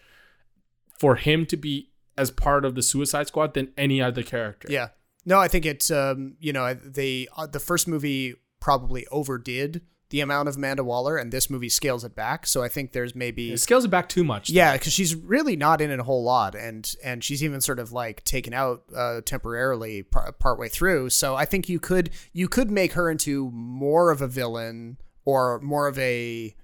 [0.97, 4.67] for him to be as part of the Suicide Squad than any other character.
[4.69, 4.89] Yeah.
[5.25, 10.22] No, I think it's um, you know, they uh, the first movie probably overdid the
[10.22, 12.48] amount of Amanda Waller and this movie scales it back.
[12.48, 14.50] So I think there's maybe It scales it back too much.
[14.50, 17.78] yeah, cuz she's really not in it a whole lot and and she's even sort
[17.80, 21.10] of like taken out uh temporarily par- partway through.
[21.12, 25.60] So I think you could you could make her into more of a villain or
[25.60, 26.56] more of a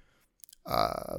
[0.64, 1.18] uh,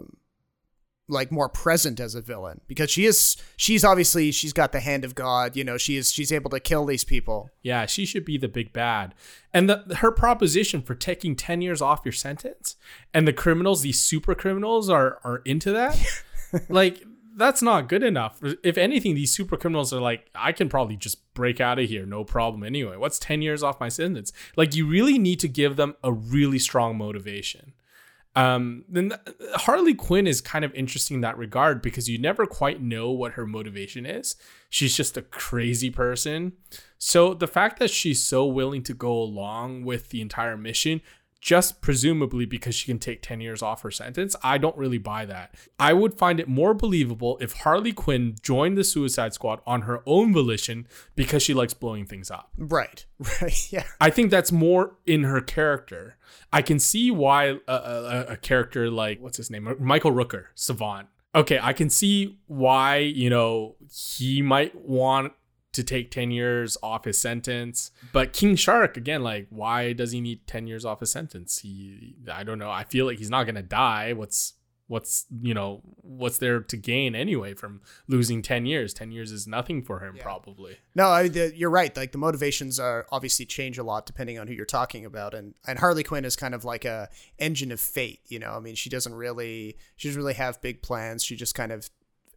[1.08, 5.06] like more present as a villain because she is she's obviously she's got the hand
[5.06, 8.26] of god you know she is she's able to kill these people Yeah, she should
[8.26, 9.13] be the big bad.
[9.54, 12.76] And the, her proposition for taking 10 years off your sentence
[13.13, 16.00] and the criminals, these super criminals are are into that.
[16.70, 17.04] like
[17.36, 18.39] that's not good enough.
[18.63, 22.04] If anything, these super criminals are like, I can probably just break out of here,
[22.06, 22.98] no problem anyway.
[22.98, 24.34] What's 10 years off my sentence?
[24.56, 27.74] Like you really need to give them a really strong motivation.
[28.38, 32.45] Um, then th- Harley Quinn is kind of interesting in that regard because you never
[32.45, 34.36] quite know what her motivation is.
[34.69, 36.54] She's just a crazy person.
[37.00, 41.02] So the fact that she's so willing to go along with the entire mission,
[41.41, 45.26] just presumably because she can take 10 years off her sentence, I don't really buy
[45.26, 45.56] that.
[45.80, 50.02] I would find it more believable if Harley Quinn joined the Suicide Squad on her
[50.06, 52.52] own volition because she likes blowing things up.
[52.58, 53.06] right
[53.41, 56.17] right yeah I think that's more in her character.
[56.52, 61.08] I can see why a, a, a character like what's his name, Michael Rooker, Savant.
[61.36, 65.34] Okay, I can see why you know he might want
[65.78, 70.22] to take ten years off his sentence, but King Shark again, like why does he
[70.22, 71.60] need ten years off his sentence?
[71.60, 72.70] He, I don't know.
[72.70, 74.13] I feel like he's not gonna die.
[74.13, 74.54] What's
[74.88, 79.46] what's you know what's there to gain anyway from losing 10 years 10 years is
[79.46, 81.96] nothing for him probably No, I, the, you're right.
[81.96, 85.54] Like the motivations are obviously change a lot depending on who you're talking about, and
[85.68, 88.22] and Harley Quinn is kind of like a engine of fate.
[88.26, 91.24] You know, I mean, she doesn't really she doesn't really have big plans.
[91.24, 91.88] She just kind of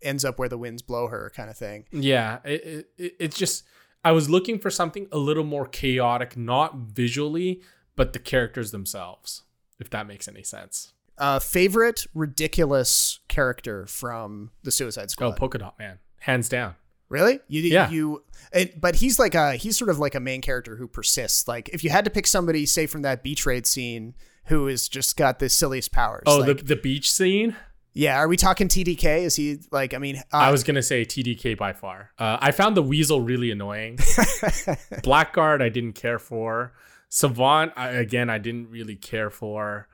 [0.03, 1.85] ends up where the winds blow her, kind of thing.
[1.93, 3.65] yeah it, it, it- it's just
[4.05, 7.61] i was looking for something a little more chaotic not visually
[7.97, 9.43] but the characters themselves
[9.79, 15.27] if that makes any sense Uh, favorite ridiculous character from the Suicide Squad?
[15.27, 15.39] oh Squad?
[15.39, 16.75] polka dot man hands down
[17.11, 17.41] Really?
[17.49, 17.91] You, Yeah.
[17.91, 21.49] You, it, but he's like a he's sort of like a main character who persists.
[21.49, 24.89] Like if you had to pick somebody, say from that beach raid scene, who has
[24.89, 26.23] just got the silliest powers.
[26.27, 27.57] oh like, the, the beach scene
[27.93, 28.17] yeah.
[28.17, 29.23] Are we talking TDK?
[29.23, 29.95] Is he like?
[29.95, 32.13] I mean, uh, I was gonna say TDK by far.
[32.19, 33.97] Uh, I found the Weasel really annoying.
[35.03, 36.73] Blackguard I didn't care for.
[37.09, 39.89] Savant I, again I didn't really care for.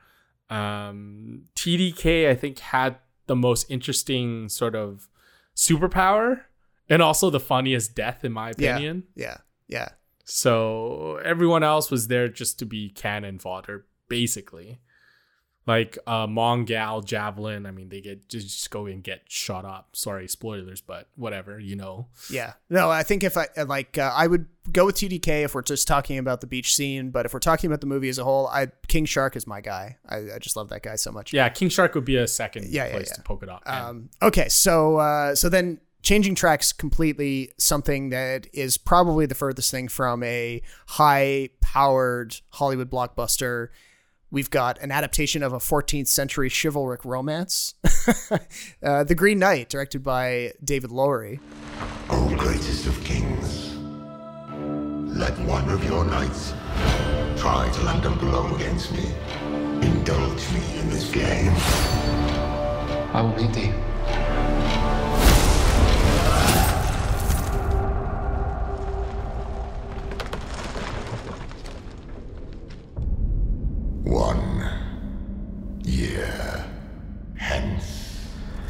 [0.49, 5.09] Um, TDK I think had the most interesting sort of
[5.55, 6.41] superpower
[6.89, 9.03] and also the funniest death in my yeah, opinion.
[9.15, 9.89] yeah, yeah.
[10.23, 14.79] So everyone else was there just to be cannon fodder, basically.
[15.67, 19.89] Like uh Mongal, Javelin, I mean they get just, just go and get shot up.
[19.95, 22.07] Sorry, spoilers, but whatever, you know.
[22.29, 22.53] Yeah.
[22.69, 25.87] No, I think if I like, uh, I would go with TDK if we're just
[25.87, 27.11] talking about the beach scene.
[27.11, 29.59] But if we're talking about the movie as a whole, I King Shark is my
[29.59, 29.97] guy.
[30.07, 31.33] I, I just love that guy so much.
[31.33, 33.15] Yeah, King Shark would be a second Yeah, yeah, place yeah.
[33.15, 33.59] to poke it man.
[33.65, 39.69] Um, okay, so uh, so then changing tracks completely, something that is probably the furthest
[39.69, 43.67] thing from a high-powered Hollywood blockbuster.
[44.29, 47.75] We've got an adaptation of a 14th century chivalric romance,
[48.83, 51.39] uh, The Green Knight, directed by David Lowery.
[52.09, 53.75] O greatest of kings,
[55.17, 56.53] let one of your knights
[57.37, 59.13] try to land a blow against me.
[59.81, 61.53] Indulge me in this game.
[63.13, 63.71] I will meet thee.
[74.07, 74.63] One
[75.83, 76.65] year
[77.35, 78.23] hence.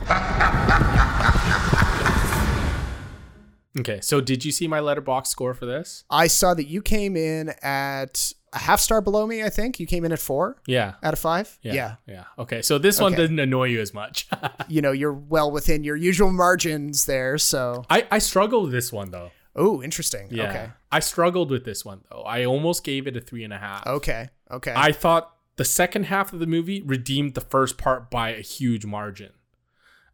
[3.79, 6.03] okay, so did you see my Letterboxd score for this?
[6.09, 9.43] I saw that you came in at a half star below me.
[9.43, 10.93] I think you came in at four Yeah.
[11.03, 11.59] out of five.
[11.61, 11.73] Yeah.
[11.73, 11.95] yeah.
[12.07, 12.23] Yeah.
[12.39, 12.61] Okay.
[12.63, 13.21] So this one Okay.
[13.21, 14.27] didn't annoy you as much.
[14.67, 17.37] you know you're well within your usual margins there.
[17.37, 19.29] So I, I struggled with this one though.
[19.57, 20.27] Oh, interesting.
[20.29, 20.49] Yeah.
[20.49, 20.69] Okay.
[20.91, 22.21] I struggled with this one though.
[22.21, 23.85] I almost gave it a three and a half.
[23.87, 24.29] Okay.
[24.51, 24.73] Okay.
[24.75, 28.85] I thought the second half of the movie redeemed the first part by a huge
[28.85, 29.31] margin.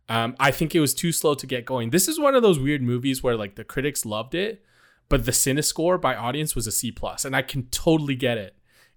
[0.10, 1.90] Um, I think it was too slow to get going.
[1.90, 4.64] This is one of those weird movies where like the critics loved it,
[5.10, 8.56] but the CinemaScore by audience was a C plus, and I can totally get it.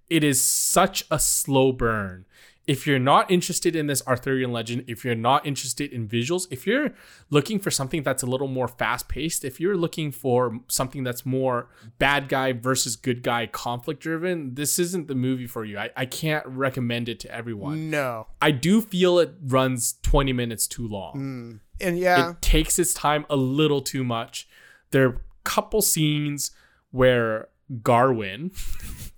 [0.09, 2.27] It is such a slow burn.
[2.67, 6.67] If you're not interested in this Arthurian legend, if you're not interested in visuals, if
[6.67, 6.91] you're
[7.31, 11.25] looking for something that's a little more fast paced, if you're looking for something that's
[11.25, 15.79] more bad guy versus good guy conflict driven, this isn't the movie for you.
[15.79, 17.89] I, I can't recommend it to everyone.
[17.91, 18.27] no.
[18.43, 21.15] I do feel it runs 20 minutes too long.
[21.15, 21.61] Mm.
[21.81, 22.31] And yeah.
[22.31, 24.49] It takes its time a little too much.
[24.91, 26.51] There are a couple scenes
[26.91, 27.49] where
[27.83, 28.51] Garwin,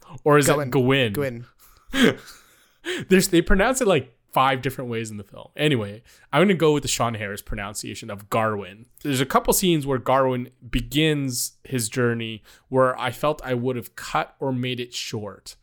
[0.25, 0.69] or is Gawain.
[0.69, 1.13] it Gawain?
[1.13, 1.47] Gwyn.
[3.09, 5.49] There's they pronounce it like five different ways in the film.
[5.57, 8.87] Anyway, I'm gonna go with the Sean Harris pronunciation of Garwin.
[9.03, 13.97] There's a couple scenes where Garwin begins his journey where I felt I would have
[13.97, 15.57] cut or made it short.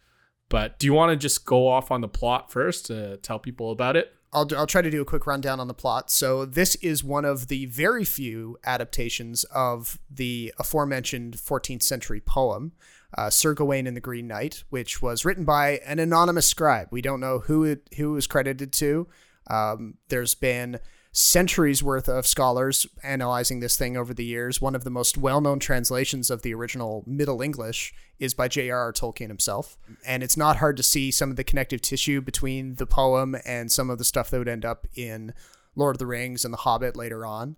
[0.50, 3.72] But do you want to just go off on the plot first to tell people
[3.72, 4.14] about it?
[4.36, 6.12] I'll, I'll try to do a quick rundown on the plot.
[6.12, 12.74] So, this is one of the very few adaptations of the aforementioned 14th century poem,
[13.16, 16.90] uh, Sir Gawain and the Green Knight, which was written by an anonymous scribe.
[16.92, 19.08] We don't know who it, who was credited to.
[19.48, 20.80] Um, there's been
[21.12, 24.60] centuries worth of scholars analyzing this thing over the years.
[24.60, 28.92] One of the most well known translations of the original Middle English is by J.R.R.
[28.92, 29.78] Tolkien himself.
[30.06, 33.72] And it's not hard to see some of the connective tissue between the poem and
[33.72, 35.34] some of the stuff that would end up in
[35.74, 37.56] Lord of the Rings and The Hobbit later on.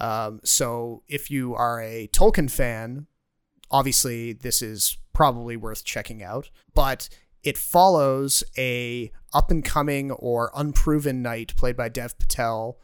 [0.00, 3.06] Um, so if you are a Tolkien fan,
[3.70, 6.50] obviously this is probably worth checking out.
[6.74, 7.08] But
[7.42, 12.78] it follows a up and coming or unproven knight played by Dev Patel,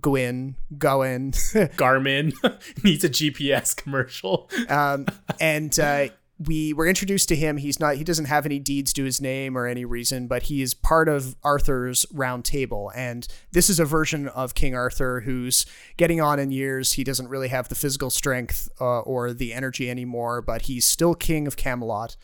[0.00, 1.30] Gwyn, Gowen,
[1.76, 2.34] Garmin
[2.84, 4.50] needs a GPS commercial.
[4.68, 5.06] um,
[5.40, 6.08] and uh,
[6.38, 7.58] we were introduced to him.
[7.58, 7.96] He's not.
[7.96, 11.08] He doesn't have any deeds to his name or any reason, but he is part
[11.08, 12.90] of Arthur's Round Table.
[12.94, 15.64] And this is a version of King Arthur who's
[15.96, 16.94] getting on in years.
[16.94, 21.14] He doesn't really have the physical strength uh, or the energy anymore, but he's still
[21.14, 22.16] king of Camelot.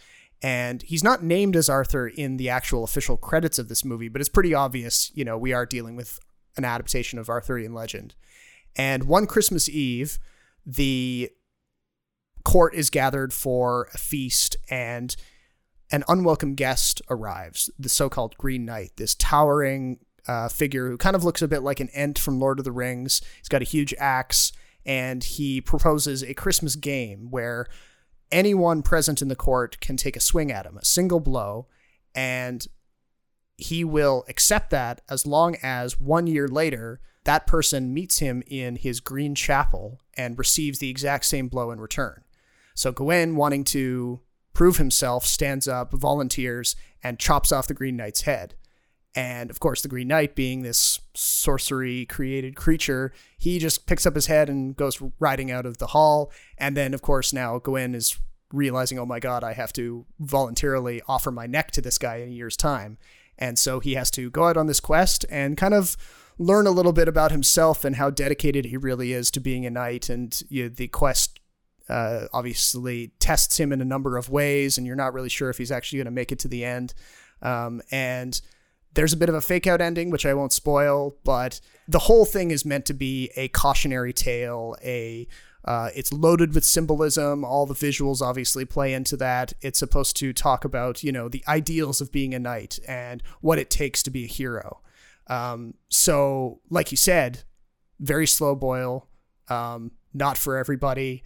[0.43, 4.21] And he's not named as Arthur in the actual official credits of this movie, but
[4.21, 6.19] it's pretty obvious, you know, we are dealing with
[6.57, 8.15] an adaptation of Arthurian legend.
[8.75, 10.19] And one Christmas Eve,
[10.65, 11.31] the
[12.45, 15.15] court is gathered for a feast and
[15.93, 21.25] an unwelcome guest arrives, the so-called Green Knight, this towering uh, figure who kind of
[21.25, 23.21] looks a bit like an Ent from Lord of the Rings.
[23.39, 24.53] He's got a huge axe,
[24.87, 27.67] and he proposes a Christmas game where
[28.31, 31.67] anyone present in the court can take a swing at him, a single blow,
[32.15, 32.67] and
[33.57, 38.77] he will accept that as long as one year later that person meets him in
[38.77, 42.23] his green chapel and receives the exact same blow in return.
[42.75, 44.21] So Gawain, wanting to
[44.53, 48.55] prove himself, stands up, volunteers, and chops off the Green Knight's head.
[49.15, 54.15] And of course, the Green Knight, being this sorcery created creature, he just picks up
[54.15, 56.31] his head and goes riding out of the hall.
[56.59, 58.19] And then, of course, now Gawain is
[58.53, 62.29] realizing, oh my God, I have to voluntarily offer my neck to this guy in
[62.29, 62.99] a year's time.
[63.39, 65.97] And so he has to go out on this quest and kind of
[66.39, 69.71] learn a little bit about himself and how dedicated he really is to being a
[69.71, 70.09] knight.
[70.09, 71.40] And you know, the quest
[71.91, 75.59] uh, obviously tests him in a number of ways, and you're not really sure if
[75.59, 76.95] he's actually going to make it to the end.
[77.43, 78.41] Um, and
[78.95, 82.25] there's a bit of a fake out ending, which I won't spoil, but the whole
[82.25, 84.77] thing is meant to be a cautionary tale.
[84.85, 85.27] A
[85.65, 87.45] uh, it's loaded with symbolism.
[87.45, 89.53] All the visuals obviously play into that.
[89.61, 93.59] It's supposed to talk about you know the ideals of being a knight and what
[93.59, 94.81] it takes to be a hero.
[95.27, 97.43] Um, so, like you said,
[97.99, 99.09] very slow boil.
[99.49, 101.25] Um, not for everybody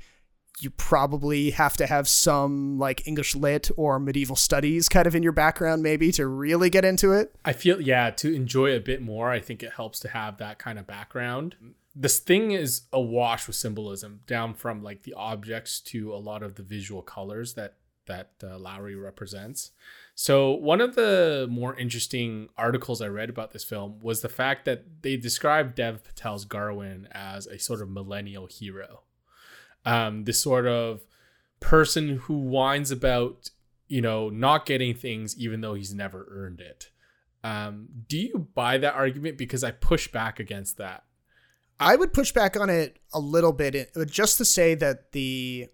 [0.60, 5.22] you probably have to have some like English lit or medieval studies kind of in
[5.22, 7.34] your background, maybe to really get into it.
[7.44, 10.58] I feel, yeah, to enjoy a bit more, I think it helps to have that
[10.58, 11.56] kind of background.
[11.94, 16.56] This thing is awash with symbolism, down from like the objects to a lot of
[16.56, 17.74] the visual colors that
[18.06, 19.70] that uh, Lowery represents.
[20.14, 24.66] So one of the more interesting articles I read about this film was the fact
[24.66, 29.04] that they described Dev Patel's Garwin as a sort of millennial hero
[29.84, 31.02] um, this sort of
[31.60, 33.50] person who whines about
[33.88, 36.90] you know not getting things even though he's never earned it.
[37.42, 39.36] Um, do you buy that argument?
[39.36, 41.04] Because i push back against that.
[41.78, 45.68] I would push back on it a little bit just to say that the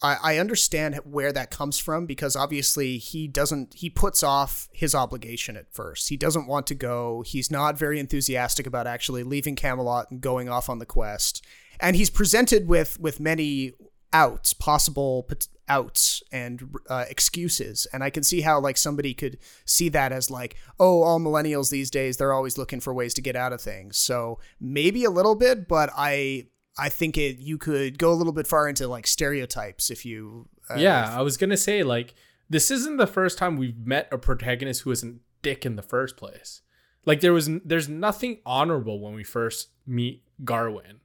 [0.00, 4.94] I, I understand where that comes from because obviously he doesn't he puts off his
[4.94, 6.08] obligation at first.
[6.08, 7.22] He doesn't want to go.
[7.26, 11.44] He's not very enthusiastic about actually leaving camelot and going off on the quest
[11.80, 13.72] and he's presented with with many
[14.12, 15.28] outs, possible
[15.68, 17.86] outs and uh, excuses.
[17.92, 21.70] And I can see how like somebody could see that as like, oh, all millennials
[21.70, 23.98] these days they're always looking for ways to get out of things.
[23.98, 26.46] So maybe a little bit, but I
[26.78, 30.48] I think it you could go a little bit far into like stereotypes if you.
[30.70, 32.14] Uh, yeah, if, I was gonna say like
[32.48, 36.16] this isn't the first time we've met a protagonist who isn't dick in the first
[36.16, 36.62] place.
[37.04, 41.00] Like there was there's nothing honorable when we first meet Garwin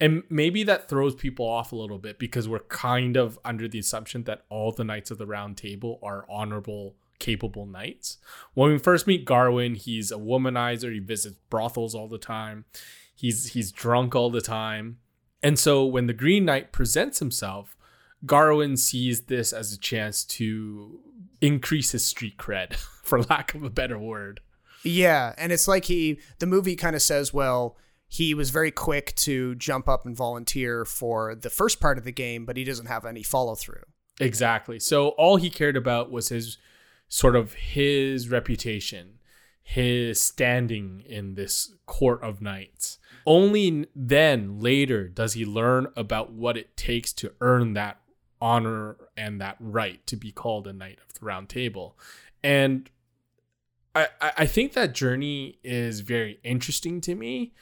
[0.00, 3.78] and maybe that throws people off a little bit because we're kind of under the
[3.78, 8.18] assumption that all the knights of the round table are honorable capable knights.
[8.54, 10.92] When we first meet garwin he's a womanizer.
[10.92, 12.64] He visits brothels all the time.
[13.14, 14.98] He's he's drunk all the time.
[15.42, 17.76] And so when the green knight presents himself
[18.26, 21.00] garwin sees this as a chance to
[21.40, 24.40] increase his street cred for lack of a better word.
[24.82, 27.76] Yeah and it's like he the movie kind of says well
[28.14, 32.12] he was very quick to jump up and volunteer for the first part of the
[32.12, 33.82] game, but he doesn't have any follow through.
[34.20, 34.78] Exactly.
[34.78, 36.56] So all he cared about was his
[37.08, 39.18] sort of his reputation,
[39.64, 42.98] his standing in this court of knights.
[43.26, 47.98] Only then, later, does he learn about what it takes to earn that
[48.40, 51.98] honor and that right to be called a knight of the round table.
[52.44, 52.88] And
[53.92, 57.54] I, I think that journey is very interesting to me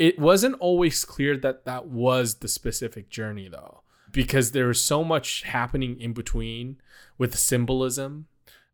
[0.00, 5.04] it wasn't always clear that that was the specific journey though because there was so
[5.04, 6.80] much happening in between
[7.18, 8.26] with symbolism.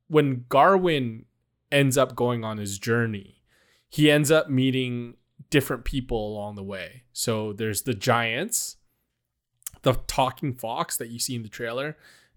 [0.08, 1.24] When garwin
[1.70, 3.42] ends up going on his journey
[3.88, 5.14] he ends up meeting
[5.50, 7.04] different people along the way.
[7.12, 8.76] So there's the giants
[9.82, 11.96] the talking fox that you see in the trailer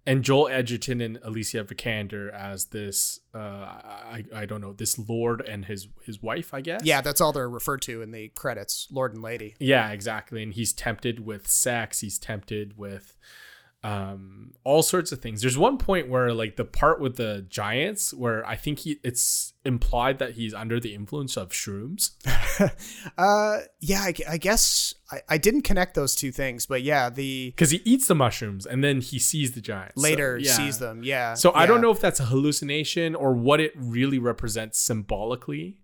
[0.10, 5.42] and Joel Edgerton and Alicia Vikander as this uh I, I don't know this lord
[5.42, 6.82] and his his wife I guess?
[6.84, 9.56] Yeah that's all they're referred to in the credits lord and lady.
[9.60, 13.18] Yeah exactly and he's tempted with sex he's tempted with
[13.82, 15.42] um, all sorts of things.
[15.42, 19.54] There's one point where like the part with the giants where I think he it's
[19.64, 22.12] implied that he's under the influence of shrooms.
[23.18, 27.52] uh, yeah, I, I guess I, I didn't connect those two things, but yeah, the
[27.52, 30.52] because he eats the mushrooms and then he sees the giants So, later yeah.
[30.52, 31.02] sees them.
[31.04, 31.36] Yeah.
[31.36, 35.78] So I don't know if that's a hallucination or what it really represents symbolically.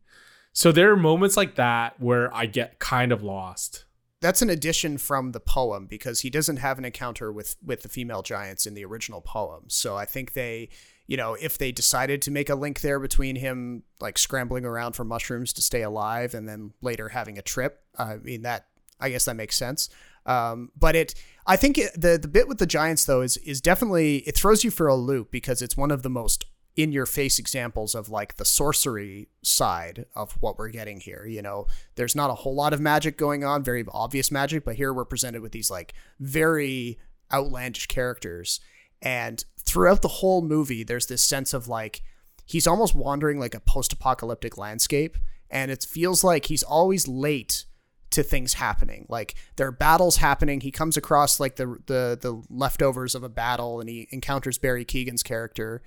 [0.52, 3.85] So there are moments like that where I get kind of lost.
[4.26, 7.90] That's an addition from the poem because he doesn't have an encounter with with the
[7.90, 9.66] female giants in the original poem.
[9.68, 10.70] So I think they,
[11.06, 14.94] you know, if they decided to make a link there between him like scrambling around
[14.94, 18.66] for mushrooms to stay alive and then later having a trip, I mean that
[19.00, 19.90] I guess that makes sense.
[20.26, 21.14] Um, but it,
[21.46, 24.64] I think it, the the bit with the giants though is is definitely it throws
[24.64, 26.46] you for a loop because it's one of the most
[26.76, 31.26] in your face examples of like the sorcery side of what we're getting here.
[31.26, 34.76] You know, there's not a whole lot of magic going on, very obvious magic, but
[34.76, 37.00] here we're presented with these like very
[37.32, 38.60] outlandish characters.
[39.02, 42.02] And throughout the whole movie, there's this sense of like
[42.46, 45.18] he's almost wandering like a post apocalyptic landscape.
[45.50, 47.66] And it feels like he's always late
[48.12, 49.06] to things happening.
[49.08, 50.60] Like there are battles happening.
[50.60, 54.84] He comes across like the the the leftovers of a battle and he encounters Barry
[54.84, 55.82] Keoghan's character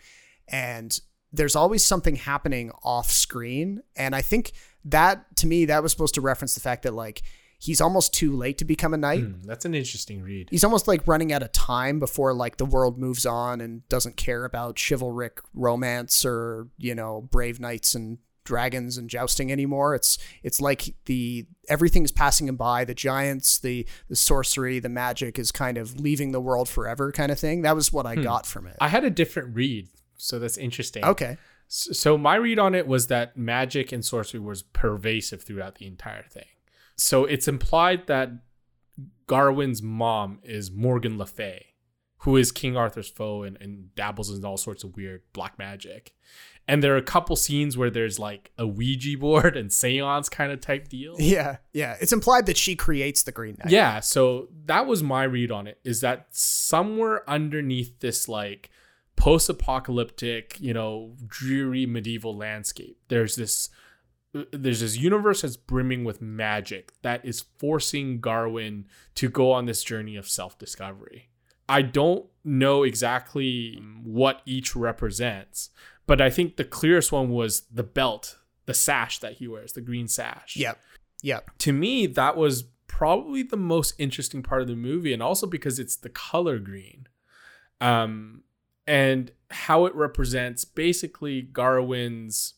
[0.50, 1.00] and
[1.32, 4.52] there's always something happening off screen and I think
[4.84, 7.22] that to me that was supposed to reference the fact that like
[7.58, 9.20] he's almost too late to become a knight.
[9.20, 10.48] Hmm, that's an interesting read.
[10.50, 14.16] He's almost like running out of time before like the world moves on and doesn't
[14.16, 19.94] care about chivalric romance or, you know, brave knights and dragons and jousting anymore.
[19.94, 22.84] It's it's like the everything's passing him by.
[22.84, 27.30] The giants, the the sorcery, the magic is kind of leaving the world forever kind
[27.30, 27.62] of thing.
[27.62, 28.76] That was what I got from it.
[28.80, 29.88] I had a different read,
[30.18, 31.04] so that's interesting.
[31.04, 31.38] okay.
[31.70, 36.22] So my read on it was that magic and sorcery was pervasive throughout the entire
[36.22, 36.46] thing.
[36.96, 38.30] So it's implied that
[39.26, 41.74] Garwin's mom is Morgan Le Fay,
[42.18, 46.14] who is King Arthur's foe and, and dabbles in all sorts of weird black magic.
[46.66, 50.50] And there are a couple scenes where there's like a Ouija board and seance kind
[50.50, 51.16] of type deal.
[51.18, 51.96] Yeah, yeah.
[52.00, 53.70] It's implied that she creates the Green Knight.
[53.70, 58.70] Yeah, so that was my read on it is that somewhere underneath this like
[59.18, 63.68] post-apocalyptic, you know, dreary medieval landscape, there's this
[64.52, 69.82] there's this universe that's brimming with magic that is forcing Garwin to go on this
[69.82, 71.30] journey of self-discovery.
[71.68, 75.70] I don't know exactly what each represents,
[76.06, 79.80] but I think the clearest one was the belt, the sash that he wears, the
[79.80, 80.78] green sash Yep.
[81.22, 81.50] Yep.
[81.58, 85.78] to me that was probably the most interesting part of the movie and also because
[85.78, 87.06] it's the color green
[87.80, 88.42] um
[88.88, 92.54] and how it represents basically Garwin's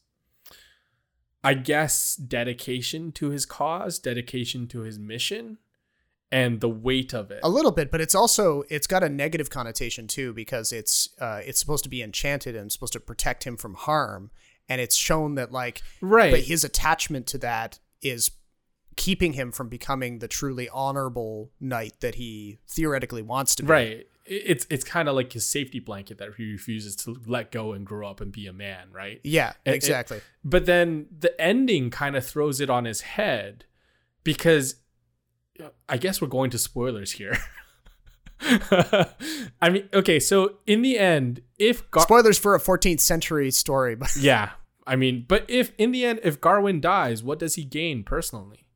[1.42, 5.56] I guess dedication to his cause, dedication to his mission
[6.30, 7.40] and the weight of it.
[7.42, 11.40] A little bit, but it's also it's got a negative connotation too because it's uh,
[11.44, 14.30] it's supposed to be enchanted and supposed to protect him from harm,
[14.68, 16.30] and it's shown that like Right.
[16.30, 18.30] but his attachment to that is
[18.96, 23.68] keeping him from becoming the truly honorable knight that he theoretically wants to be.
[23.68, 24.06] Right.
[24.30, 27.72] It- It's it's kind of like his safety blanket that he refuses to let go
[27.72, 29.20] and grow up and be a man, right?
[29.24, 30.20] Yeah, It- it- exactly.
[30.44, 33.64] But then the ending kind of throws it on his head
[34.24, 34.76] because
[35.88, 37.36] I guess we're going to spoilers here.
[39.60, 43.94] I mean, okay, so in the end, if Gar- Spoilers for a 14th century story,
[43.94, 44.52] but yeah,
[44.86, 48.66] I mean, but if in the end, if Garwin dies, what does he gain personally?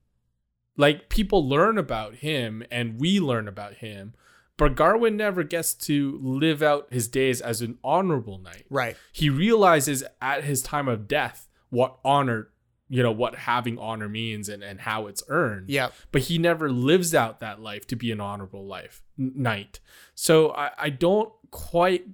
[0.76, 4.14] Like people learn about him and we learn about him,
[4.56, 8.64] but Garwin never gets to live out his days as an honorable knight.
[8.70, 8.96] right.
[9.12, 12.50] He realizes at his time of death what honor,
[12.88, 15.70] you know, what having honor means and, and how it's earned.
[15.70, 15.88] Yeah.
[16.12, 19.80] But he never lives out that life to be an honorable life n- knight.
[20.14, 22.06] So I, I don't quite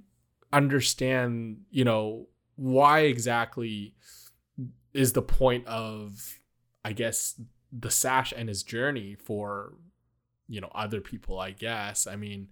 [0.52, 3.94] understand, you know, why exactly
[4.92, 6.40] is the point of,
[6.84, 7.40] I guess,
[7.72, 9.74] the sash and his journey for,
[10.50, 12.06] you know, other people, I guess.
[12.06, 12.48] I mean,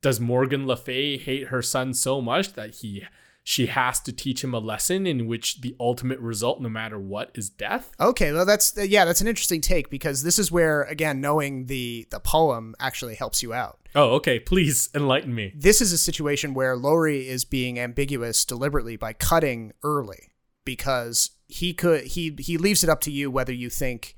[0.00, 3.04] does Morgan Le Fay hate her son so much that he
[3.44, 7.32] she has to teach him a lesson in which the ultimate result, no matter what,
[7.34, 7.90] is death?
[7.98, 12.06] Okay, well that's yeah, that's an interesting take because this is where again knowing the
[12.10, 13.80] the poem actually helps you out.
[13.94, 14.38] Oh, okay.
[14.38, 15.52] Please enlighten me.
[15.54, 20.30] This is a situation where Lowery is being ambiguous deliberately by cutting early
[20.64, 24.14] because he could he he leaves it up to you whether you think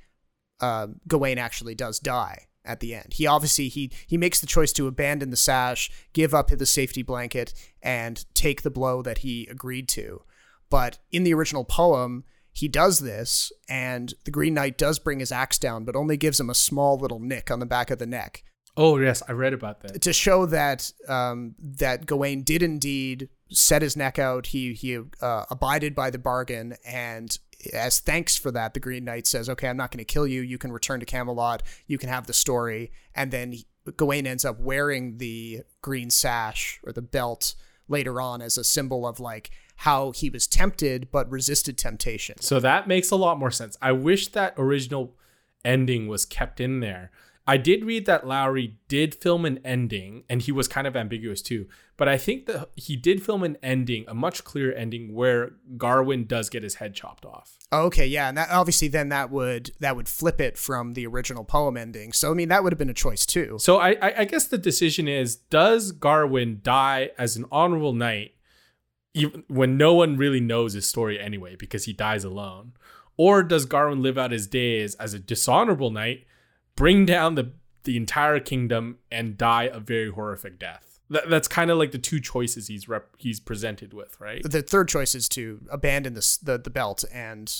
[0.61, 3.15] uh, Gawain actually does die at the end.
[3.15, 7.03] He obviously he he makes the choice to abandon the sash, give up the safety
[7.03, 7.53] blanket,
[7.83, 10.23] and take the blow that he agreed to.
[10.71, 15.33] But in the original poem, he does this, and the Green Knight does bring his
[15.33, 18.07] axe down, but only gives him a small little nick on the back of the
[18.07, 18.45] neck.
[18.77, 20.03] Oh yes, I read about that.
[20.03, 24.47] to show that um, that Gawain did indeed set his neck out.
[24.49, 27.39] He he uh, abided by the bargain, and
[27.72, 30.41] as thanks for that, the Green Knight says, "Okay, I'm not going to kill you.
[30.41, 31.62] You can return to Camelot.
[31.87, 33.66] You can have the story." And then he-
[33.97, 37.55] Gawain ends up wearing the green sash or the belt
[37.87, 42.41] later on as a symbol of like how he was tempted but resisted temptation.
[42.41, 43.77] So that makes a lot more sense.
[43.83, 45.14] I wish that original
[45.64, 47.11] ending was kept in there.
[47.47, 51.42] I did read that Lowery did film an ending, and he was kind of ambiguous
[51.42, 51.66] too.
[51.99, 56.26] But I think that he did film an ending, a much clearer ending, where Garwin
[56.26, 57.59] does get his head chopped off.
[57.70, 61.07] Oh, okay, yeah, and that obviously then that would that would flip it from the
[61.07, 62.12] original poem ending.
[62.12, 63.59] So I mean that would have been a choice too.
[63.61, 68.36] So I, I, I guess the decision is: Does Garwin die as an honorable knight,
[69.12, 72.72] even when no one really knows his story anyway, because he dies alone,
[73.18, 76.24] or does Garwin live out his days as a dishonorable knight,
[76.77, 77.53] bring down the
[77.85, 80.99] the entire kingdom, and die a very horrific death?
[81.11, 84.43] That, that's kind of like the two choices he's rep, he's presented with, right?
[84.43, 87.55] The third choice is to abandon this the, the belt and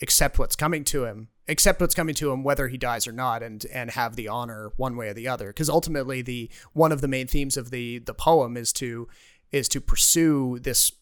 [0.00, 3.42] accept what's coming to him, accept what's coming to him whether he dies or not,
[3.42, 5.48] and and have the honor one way or the other.
[5.48, 9.08] Because ultimately, the one of the main themes of the the poem is to
[9.50, 10.92] is to pursue this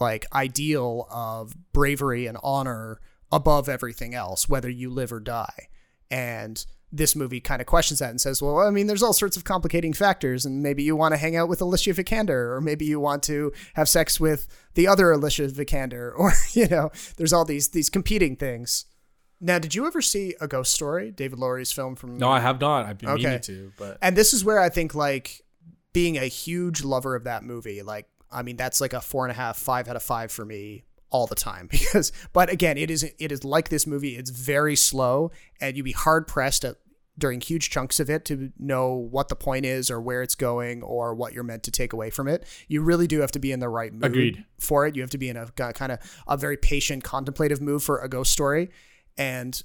[0.00, 3.00] like ideal of bravery and honor
[3.30, 5.68] above everything else, whether you live or die.
[6.10, 6.64] And
[6.96, 9.44] this movie kind of questions that and says, well, I mean, there's all sorts of
[9.44, 13.00] complicating factors, and maybe you want to hang out with Alicia Vikander, or maybe you
[13.00, 17.70] want to have sex with the other Alicia Vikander, or you know, there's all these
[17.70, 18.86] these competing things.
[19.40, 22.16] Now, did you ever see A Ghost Story, David Lowery's film from?
[22.16, 22.86] No, I have not.
[22.86, 23.24] I've been Okay.
[23.24, 25.42] meaning to, but And this is where I think like
[25.92, 29.32] being a huge lover of that movie, like I mean, that's like a four and
[29.32, 32.90] a half, five out of five for me all the time because but again it
[32.90, 35.30] is it is like this movie it's very slow
[35.60, 36.74] and you'd be hard pressed at
[37.16, 40.82] during huge chunks of it to know what the point is or where it's going
[40.82, 43.52] or what you're meant to take away from it you really do have to be
[43.52, 44.44] in the right mood Agreed.
[44.58, 47.82] for it you have to be in a kind of a very patient contemplative mood
[47.82, 48.70] for a ghost story
[49.16, 49.62] and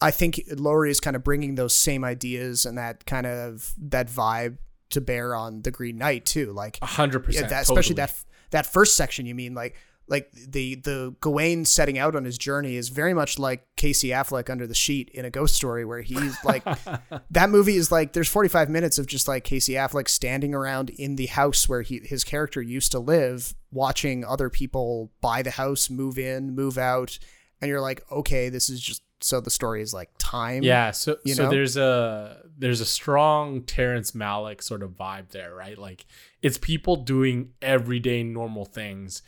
[0.00, 4.08] I think Lowery is kind of bringing those same ideas and that kind of that
[4.08, 4.58] vibe
[4.90, 6.52] to bear on the Green Knight too.
[6.52, 7.94] Like a hundred percent, especially totally.
[7.94, 9.26] that that first section.
[9.26, 9.76] You mean like
[10.08, 14.48] like the the Gawain setting out on his journey is very much like Casey Affleck
[14.50, 16.64] under the sheet in a ghost story where he's like
[17.30, 21.16] that movie is like there's 45 minutes of just like Casey Affleck standing around in
[21.16, 25.90] the house where he his character used to live watching other people buy the house
[25.90, 27.18] move in move out
[27.60, 31.16] and you're like okay this is just so the story is like time Yeah, so
[31.24, 31.50] you so know?
[31.50, 35.76] there's a there's a strong Terrence Malick sort of vibe there, right?
[35.76, 36.06] Like
[36.42, 39.22] it's people doing everyday normal things,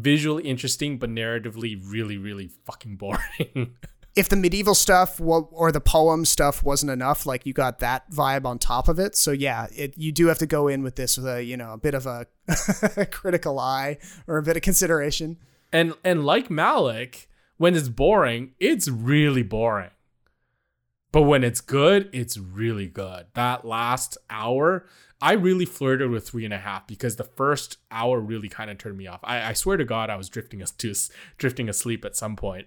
[0.00, 3.74] visually interesting but narratively really really fucking boring.
[4.16, 8.46] if the medieval stuff or the poem stuff wasn't enough, like you got that vibe
[8.46, 9.14] on top of it.
[9.14, 11.74] So yeah, it you do have to go in with this with a you know
[11.74, 12.26] a bit of a
[13.10, 15.36] critical eye or a bit of consideration.
[15.72, 17.26] and and like Malick,
[17.58, 19.90] when it's boring, it's really boring.
[21.12, 23.26] But when it's good, it's really good.
[23.34, 24.86] That last hour,
[25.20, 28.78] I really flirted with three and a half because the first hour really kind of
[28.78, 29.20] turned me off.
[29.24, 30.94] I, I swear to God, I was drifting us to
[31.38, 32.66] drifting asleep at some point.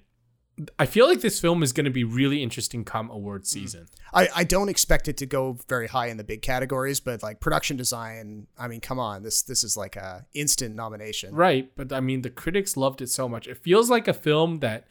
[0.78, 3.46] I feel like this film is going to be really interesting come award hmm.
[3.46, 3.88] season.
[4.14, 7.40] I, I don't expect it to go very high in the big categories, but like
[7.40, 11.34] production design, I mean, come on, this this is like a instant nomination.
[11.36, 13.48] Right, but I mean the critics loved it so much.
[13.48, 14.88] It feels like a film that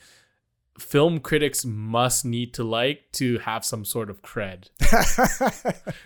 [0.79, 4.69] film critics must need to like to have some sort of cred.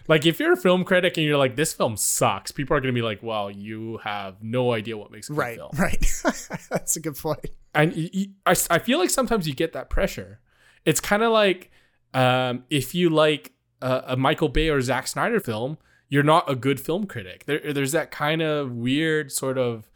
[0.09, 2.95] like if you're a film critic and you're like this film sucks, people are going
[2.95, 6.01] to be like, "Well, you have no idea what makes a right, film." right.
[6.71, 7.47] That's a good point.
[7.75, 10.41] And y- y- I, I feel like sometimes you get that pressure.
[10.85, 11.71] It's kind of like
[12.15, 16.55] um, if you like a, a Michael Bay or Zack Snyder film, you're not a
[16.55, 17.45] good film critic.
[17.47, 19.91] There, there's that kind of weird sort of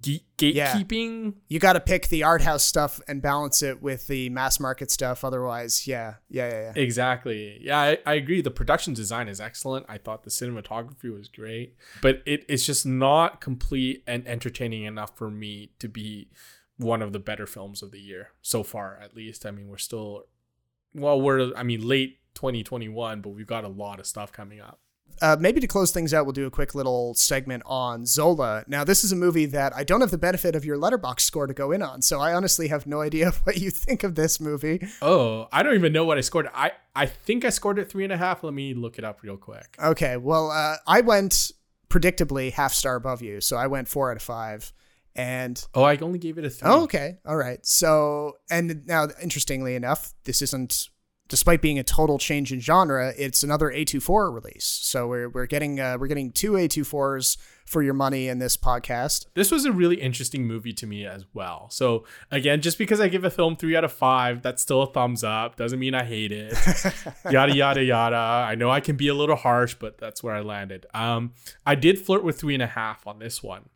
[0.00, 0.74] ge- Yeah.
[0.76, 4.58] gatekeeping You got to pick the art house stuff and balance it with the mass
[4.58, 5.24] market stuff.
[5.24, 6.82] Otherwise, yeah, yeah, yeah, yeah.
[6.82, 7.58] Exactly.
[7.62, 8.40] Yeah, I, I agree.
[8.40, 9.86] The production design is excellent.
[9.88, 15.16] I thought the cinematography was great, but it, it's just not complete and entertaining enough
[15.16, 16.30] for me to be
[16.78, 19.46] one of the better films of the year so far, at least.
[19.46, 20.24] I mean, we're still,
[20.94, 24.80] well, we're, I mean, late 2021, but we've got a lot of stuff coming up.
[25.22, 28.64] Uh, maybe to close things out, we'll do a quick little segment on Zola.
[28.66, 31.46] Now, this is a movie that I don't have the benefit of your Letterboxd score
[31.46, 34.38] to go in on, so I honestly have no idea what you think of this
[34.40, 34.86] movie.
[35.00, 36.50] Oh, I don't even know what I scored.
[36.54, 38.44] I, I think I scored it three and a half.
[38.44, 39.74] Let me look it up real quick.
[39.82, 41.50] Okay, well, uh, I went
[41.88, 44.70] predictably half star above you, so I went four out of five.
[45.14, 46.68] And Oh, I only gave it a three.
[46.68, 47.64] oh, okay, all right.
[47.64, 50.90] So, and now, interestingly enough, this isn't
[51.28, 54.64] despite being a total change in genre, it's another A24 release.
[54.64, 59.26] So we're we're getting uh, we're getting two A24s for your money in this podcast.
[59.34, 61.68] This was a really interesting movie to me as well.
[61.70, 64.86] So again, just because I give a film three out of five, that's still a
[64.86, 65.56] thumbs up.
[65.56, 66.56] Doesn't mean I hate it.
[67.30, 68.16] yada yada yada.
[68.16, 70.86] I know I can be a little harsh, but that's where I landed.
[70.94, 71.32] Um,
[71.64, 73.68] I did flirt with three and a half on this one.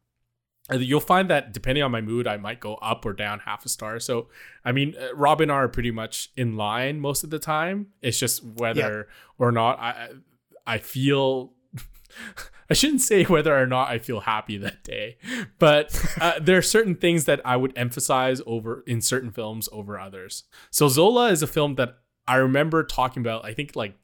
[0.73, 3.69] You'll find that depending on my mood, I might go up or down half a
[3.69, 4.01] star.
[4.01, 4.29] So,
[4.65, 7.89] I mean, uh, Rob and I are pretty much in line most of the time.
[8.03, 9.09] It's just whether
[9.39, 10.11] or not I
[10.67, 11.53] I feel.
[12.71, 15.17] I shouldn't say whether or not I feel happy that day,
[15.59, 19.99] but uh, there are certain things that I would emphasize over in certain films over
[19.99, 20.45] others.
[20.71, 21.99] So Zola is a film that
[22.29, 23.45] I remember talking about.
[23.45, 23.97] I think like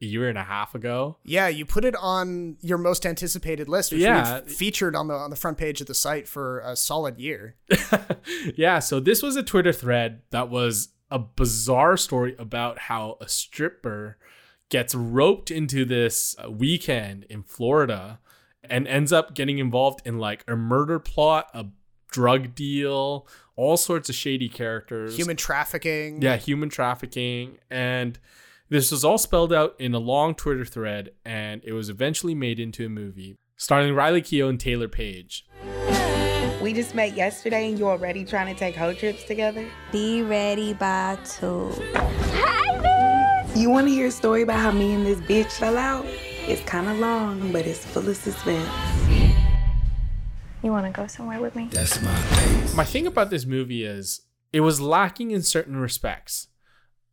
[0.00, 1.16] a year and a half ago.
[1.24, 4.40] Yeah, you put it on your most anticipated list, which Yeah.
[4.40, 7.56] we've featured on the on the front page of the site for a solid year.
[8.56, 13.28] yeah, so this was a Twitter thread that was a bizarre story about how a
[13.28, 14.18] stripper
[14.68, 18.20] gets roped into this uh, weekend in Florida
[18.62, 21.64] and ends up getting involved in like a murder plot, a
[22.10, 23.26] drug deal,
[23.56, 25.16] all sorts of shady characters.
[25.16, 26.20] Human trafficking.
[26.20, 27.56] Yeah, human trafficking.
[27.70, 28.18] And
[28.68, 32.60] this was all spelled out in a long Twitter thread, and it was eventually made
[32.60, 35.44] into a movie starring Riley Keough and Taylour Paige.
[36.62, 39.66] We just met yesterday and you're already trying to take hoe trips together?
[39.90, 41.72] Be ready by two.
[43.54, 46.04] You want to hear a story about how me and this bitch fell out?
[46.46, 48.68] It's kind of long, but it's full of suspense.
[50.62, 51.68] You want to go somewhere with me?
[51.72, 52.74] That's my place.
[52.74, 56.48] My thing about this movie is it was lacking in certain respects.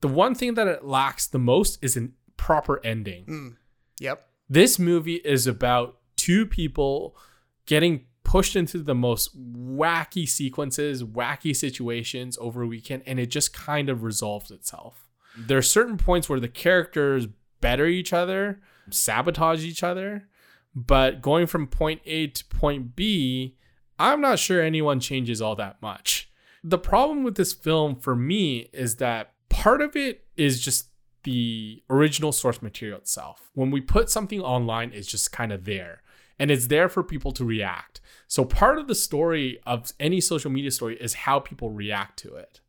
[0.05, 3.25] The one thing that it lacks the most is a proper ending.
[3.25, 3.55] Mm.
[3.99, 4.23] Yep.
[4.47, 7.17] This movie is about two people
[7.65, 13.51] getting pushed into the most wacky sequences, wacky situations over a weekend, and it just
[13.51, 15.09] kind of resolves itself.
[15.35, 17.27] There are certain points where the characters
[17.59, 20.27] better each other, sabotage each other,
[20.75, 23.55] but going from point A to point B,
[23.97, 26.29] I'm not sure anyone changes all that much.
[26.63, 29.31] The problem with this film for me is that
[29.65, 30.89] part of it is just
[31.23, 33.49] the original source material itself.
[33.55, 36.03] When we put something online, it's just kind of there
[36.37, 37.99] and it's there for people to react.
[38.27, 42.35] So part of the story of any social media story is how people react to
[42.35, 42.61] it.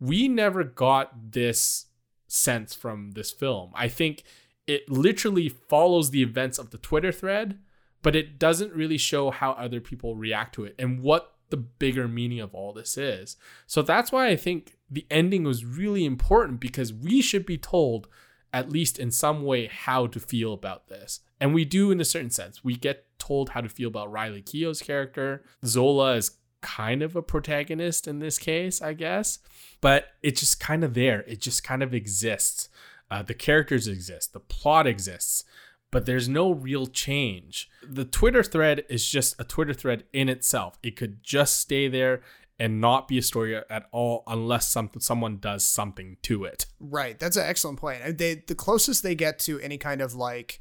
[0.00, 1.86] We never got this
[2.26, 3.70] sense from this film.
[3.76, 4.24] I think
[4.66, 7.60] it literally follows the events of the Twitter thread,
[8.02, 12.08] but it doesn't really show how other people react to it and what the bigger
[12.08, 13.36] meaning of all this is.
[13.66, 18.08] So that's why I think the ending was really important because we should be told,
[18.52, 21.20] at least in some way, how to feel about this.
[21.40, 22.64] And we do in a certain sense.
[22.64, 25.44] We get told how to feel about Riley Keough's character.
[25.64, 29.38] Zola is kind of a protagonist in this case, I guess,
[29.80, 31.22] but it's just kind of there.
[31.22, 32.68] It just kind of exists.
[33.10, 35.44] Uh, the characters exist, the plot exists,
[35.90, 37.68] but there's no real change.
[37.82, 40.78] The Twitter thread is just a Twitter thread in itself.
[40.82, 42.22] It could just stay there
[42.58, 46.66] and not be a story at all unless some, someone does something to it.
[46.78, 47.18] Right.
[47.18, 48.18] That's an excellent point.
[48.18, 50.60] They, the closest they get to any kind of like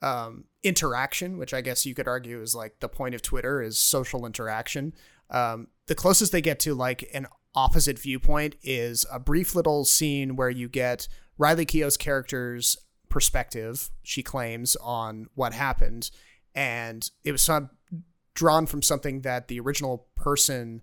[0.00, 3.78] um, interaction, which I guess you could argue is like the point of Twitter is
[3.78, 4.94] social interaction.
[5.28, 10.36] Um, the closest they get to like an opposite viewpoint is a brief little scene
[10.36, 12.76] where you get Riley Keough's character's
[13.10, 16.10] perspective, she claims, on what happened.
[16.54, 17.68] And it was some,
[18.34, 20.80] drawn from something that the original person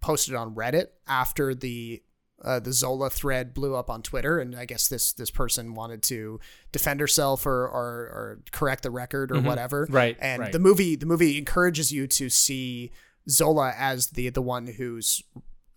[0.00, 2.02] posted on Reddit after the
[2.42, 6.02] uh, the Zola thread blew up on Twitter, and I guess this this person wanted
[6.04, 6.40] to
[6.72, 7.86] defend herself or or,
[8.18, 9.44] or correct the record or Mhm.
[9.44, 9.86] whatever.
[9.88, 10.52] Right, And right.
[10.52, 12.90] the movie the movie encourages you to see
[13.30, 15.22] Zola as the the one who's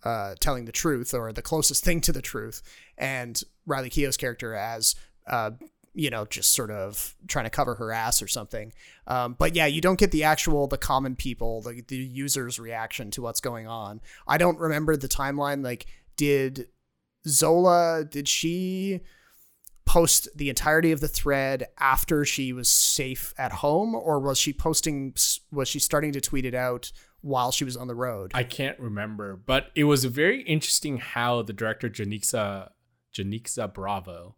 [0.04, 2.60] uh, telling the truth or the closest thing to the truth,
[2.98, 4.94] and Riley Keough's character as
[5.26, 5.52] uh,
[5.98, 8.72] you know just sort of trying to cover her ass or something.
[9.08, 13.10] Um, but yeah, you don't get the actual the common people, the the users' reaction
[13.12, 14.00] to what's going on.
[14.26, 15.64] I don't remember the timeline.
[15.64, 15.86] Like,
[16.16, 16.68] did
[17.26, 19.00] Zola did she
[19.86, 24.52] post the entirety of the thread after she was safe at home, or was she
[24.52, 25.14] posting?
[25.50, 26.92] Was she starting to tweet it out
[27.22, 28.30] while she was on the road?
[28.34, 32.70] I can't remember, but it was very interesting how the director Janicza
[33.12, 34.36] Janicza Bravo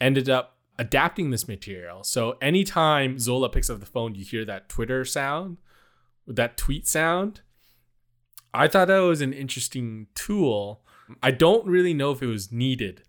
[0.00, 2.04] ended up adapting this material.
[2.04, 5.58] So anytime Zola picks up the phone, you hear that Twitter sound,
[6.26, 7.40] that tweet sound.
[8.54, 10.82] I thought that was an interesting tool.
[11.22, 13.02] I don't really know if it was needed.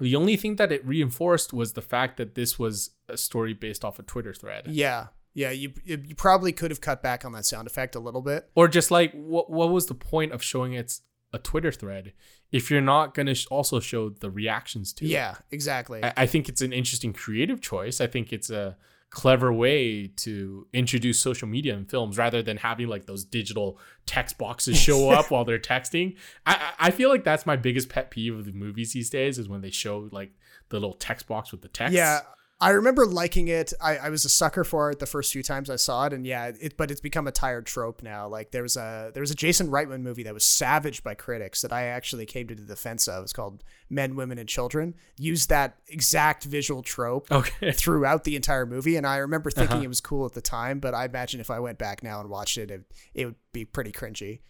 [0.00, 3.84] The only thing that it reinforced was the fact that this was a story based
[3.84, 4.66] off a Twitter thread.
[4.68, 5.50] Yeah, yeah.
[5.50, 8.48] You you probably could have cut back on that sound effect a little bit.
[8.54, 11.02] Or just like what what was the point of showing its
[11.32, 12.12] a Twitter thread
[12.50, 15.08] if you're not going to sh- also show the reactions to it?
[15.08, 16.02] Yeah, exactly.
[16.04, 18.00] I, I think it's an interesting creative choice.
[18.00, 18.76] I think it's a
[19.10, 23.76] clever way to introduce social media in films rather than having like those digital
[24.06, 26.16] text boxes show up while they're texting.
[26.46, 29.38] I, I I feel like that's my biggest pet peeve of the movies these days
[29.38, 30.32] is when they show like
[30.68, 31.94] the little text box with the text.
[31.94, 32.20] Yeah,
[32.62, 33.72] I remember liking it.
[33.80, 36.26] I, I was a sucker for it the first few times I saw it, and
[36.26, 38.28] yeah, it but it's become a tired trope now.
[38.28, 41.62] Like there was a there was a Jason Reitman movie that was savaged by critics
[41.62, 43.22] that I actually came to the defense of.
[43.22, 44.94] It's called Men, Women, and Children.
[45.16, 47.72] Used that exact visual trope Okay.
[47.74, 49.84] throughout the entire movie, and I remember thinking Uh-huh.
[49.84, 50.80] it was cool at the time.
[50.80, 52.82] But I imagine if I went back now and watched it, it,
[53.14, 54.40] it would be pretty cringy.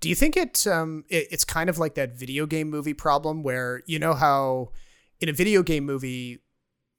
[0.00, 3.42] Do you think it um it, it's kind of like that video game movie problem
[3.42, 4.70] where you know how
[5.20, 6.38] in a video game movie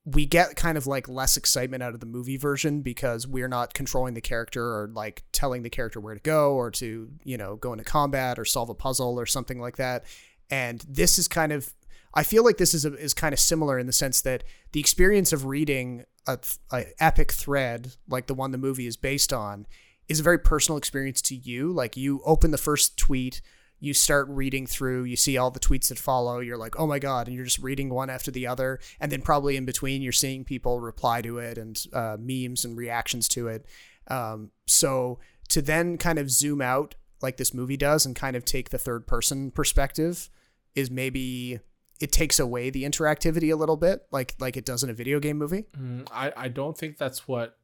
[0.06, 3.74] we get kind of like less excitement out of the movie version because we're not
[3.74, 7.56] controlling the character or like telling the character where to go or to you know
[7.56, 10.04] go into combat or solve a puzzle or something like that.
[10.50, 11.74] And this is kind of
[12.14, 14.44] i feel like this is a, is kind of similar in the sense that
[14.74, 16.38] the experience of reading a,
[16.74, 19.66] a epic thread like the one the movie is based on
[20.12, 21.72] is a very personal experience to you.
[21.72, 23.42] Like you open the first tweet
[23.82, 27.00] you start reading through, you see all the tweets that follow, you're like, oh my
[27.00, 28.80] God, and you're just reading one after the other.
[29.00, 32.78] And then probably in between, you're seeing people reply to it and uh, memes and
[32.78, 33.66] reactions to it.
[34.08, 35.20] Um, so
[35.50, 38.78] to then kind of zoom out like this movie does and kind of take the
[38.78, 40.30] third person perspective
[40.76, 41.60] is maybe
[42.00, 45.20] it takes away the interactivity a little bit, like like it does in a video
[45.20, 45.66] game movie.
[45.78, 47.58] Mm, I, I don't think that's what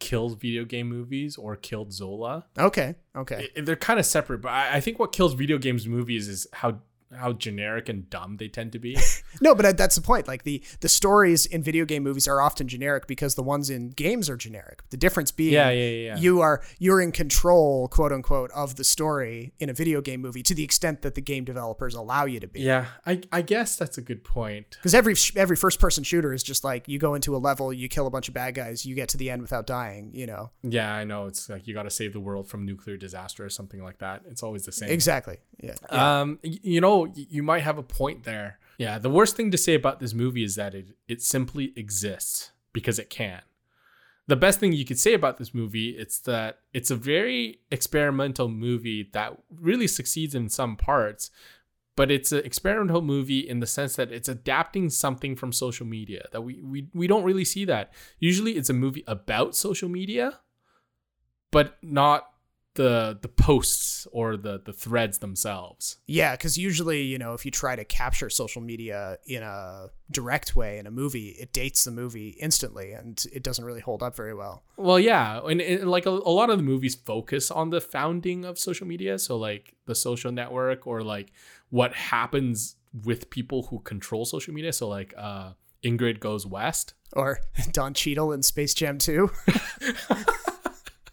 [0.00, 2.46] killed video game movies or killed Zola.
[2.58, 3.48] Okay, okay.
[3.56, 6.46] I- they're kind of separate, but I, I think what kills video games movies is
[6.52, 6.80] how
[7.16, 8.96] how generic and dumb they tend to be.
[9.40, 10.26] No, but that's the point.
[10.26, 13.90] Like the the stories in video game movies are often generic because the ones in
[13.90, 14.82] games are generic.
[14.90, 18.84] The difference being, Yeah, yeah, yeah, you are you're in control, quote unquote, of the
[18.84, 22.40] story in a video game movie to the extent that the game developers allow you
[22.40, 22.62] to be.
[22.62, 24.66] yeah, I I guess that's a good point.
[24.70, 27.88] Because every every first person shooter is just like you go into a level, you
[27.88, 30.10] kill a bunch of bad guys, you get to the end without dying.
[30.14, 31.26] You know Yeah, I know.
[31.26, 34.22] It's like you got to save the world from nuclear disaster or something like that.
[34.28, 34.90] It's always the same.
[34.90, 35.38] exactly.
[35.62, 35.74] Yeah.
[35.92, 36.20] yeah.
[36.20, 38.58] Um, you know, Oh, y- you might have a point there.
[38.78, 42.52] Yeah, the worst thing to say about this movie is that it it simply exists
[42.72, 43.42] because it can.
[44.28, 48.48] The best thing you could say about this movie it's that it's a very experimental
[48.48, 51.30] movie that really succeeds in some parts,
[51.96, 56.26] but it's an experimental movie in the sense that it's adapting something from social media
[56.32, 57.92] that we we we don't really see that.
[58.20, 60.40] Usually it's a movie about social media,
[61.50, 62.28] but not
[62.78, 65.96] the the posts or the the threads themselves.
[66.06, 70.54] Yeah, because usually, you know, if you try to capture social media in a direct
[70.54, 74.14] way in a movie, it dates the movie instantly and it doesn't really hold up
[74.14, 74.62] very well.
[74.76, 78.44] Well, yeah, and, and like a, a lot of the movies focus on the founding
[78.44, 81.32] of social media, so like the social network or like
[81.70, 84.72] what happens with people who control social media.
[84.72, 85.54] So like uh
[85.84, 86.94] Ingrid Goes West.
[87.12, 87.40] Or
[87.72, 89.30] Don Cheadle in Space Jam 2.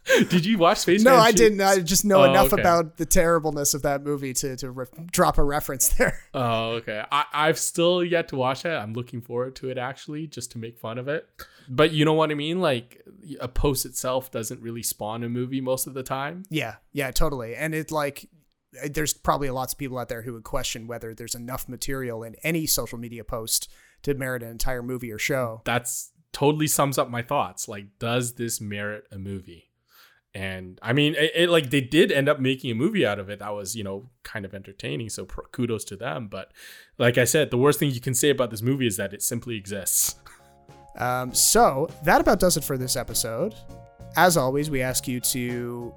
[0.30, 1.20] Did you watch Space no, Jam?
[1.22, 1.38] I 2?
[1.38, 1.62] didn't.
[1.62, 2.62] I just know Oh, enough okay.
[2.62, 6.20] about the terribleness of that movie to, to re- drop a reference there.
[6.34, 7.04] Oh, okay.
[7.12, 8.70] I, I've still yet to watch it.
[8.70, 11.28] I'm looking forward to it actually, just to make fun of it.
[11.70, 12.60] But you know what I mean?
[12.62, 13.02] Like
[13.40, 16.44] a post itself doesn't really spawn a movie most of the time.
[16.50, 17.56] Yeah, yeah, totally.
[17.56, 18.30] And it like
[18.84, 22.22] uh, there's probably lots of people out there who would question whether there's enough material
[22.24, 23.72] in any social media post
[24.04, 25.62] to merit an entire movie or show.
[25.66, 27.68] That's totally sums up my thoughts.
[27.70, 29.65] Like, does this merit a movie?
[30.36, 33.30] And I mean, it, it like they did end up making a movie out of
[33.30, 35.10] it that was, you know, kind of entertaining.
[35.10, 36.28] So kudos to them.
[36.28, 36.52] But
[36.98, 39.24] like I said, the worst thing you can say about this movie is that it
[39.24, 40.16] simply exists.
[40.98, 43.56] Um, so that about does it for this episode.
[44.18, 45.94] As always, we ask you to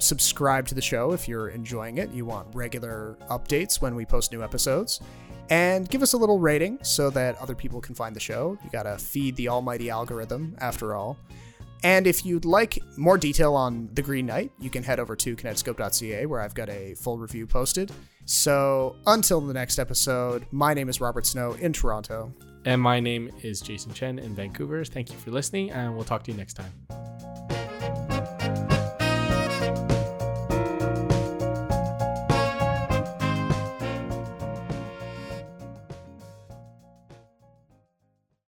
[0.00, 2.10] subscribe to the show if you're enjoying it.
[2.12, 5.00] You want regular updates when we post new episodes.
[5.48, 8.58] And give us a little rating so that other people can find the show.
[8.64, 11.16] You gotta feed the almighty algorithm, after all.
[11.82, 15.36] And if you'd like more detail on The Green Knight, you can head over to
[15.36, 17.92] kinetoscope.ca where I've got a full review posted.
[18.24, 22.32] So until the next episode, my name is Robert Snow in Toronto.
[22.64, 24.84] And my name is Jason Chen in Vancouver.
[24.84, 27.65] Thank you for listening, and we'll talk to you next time.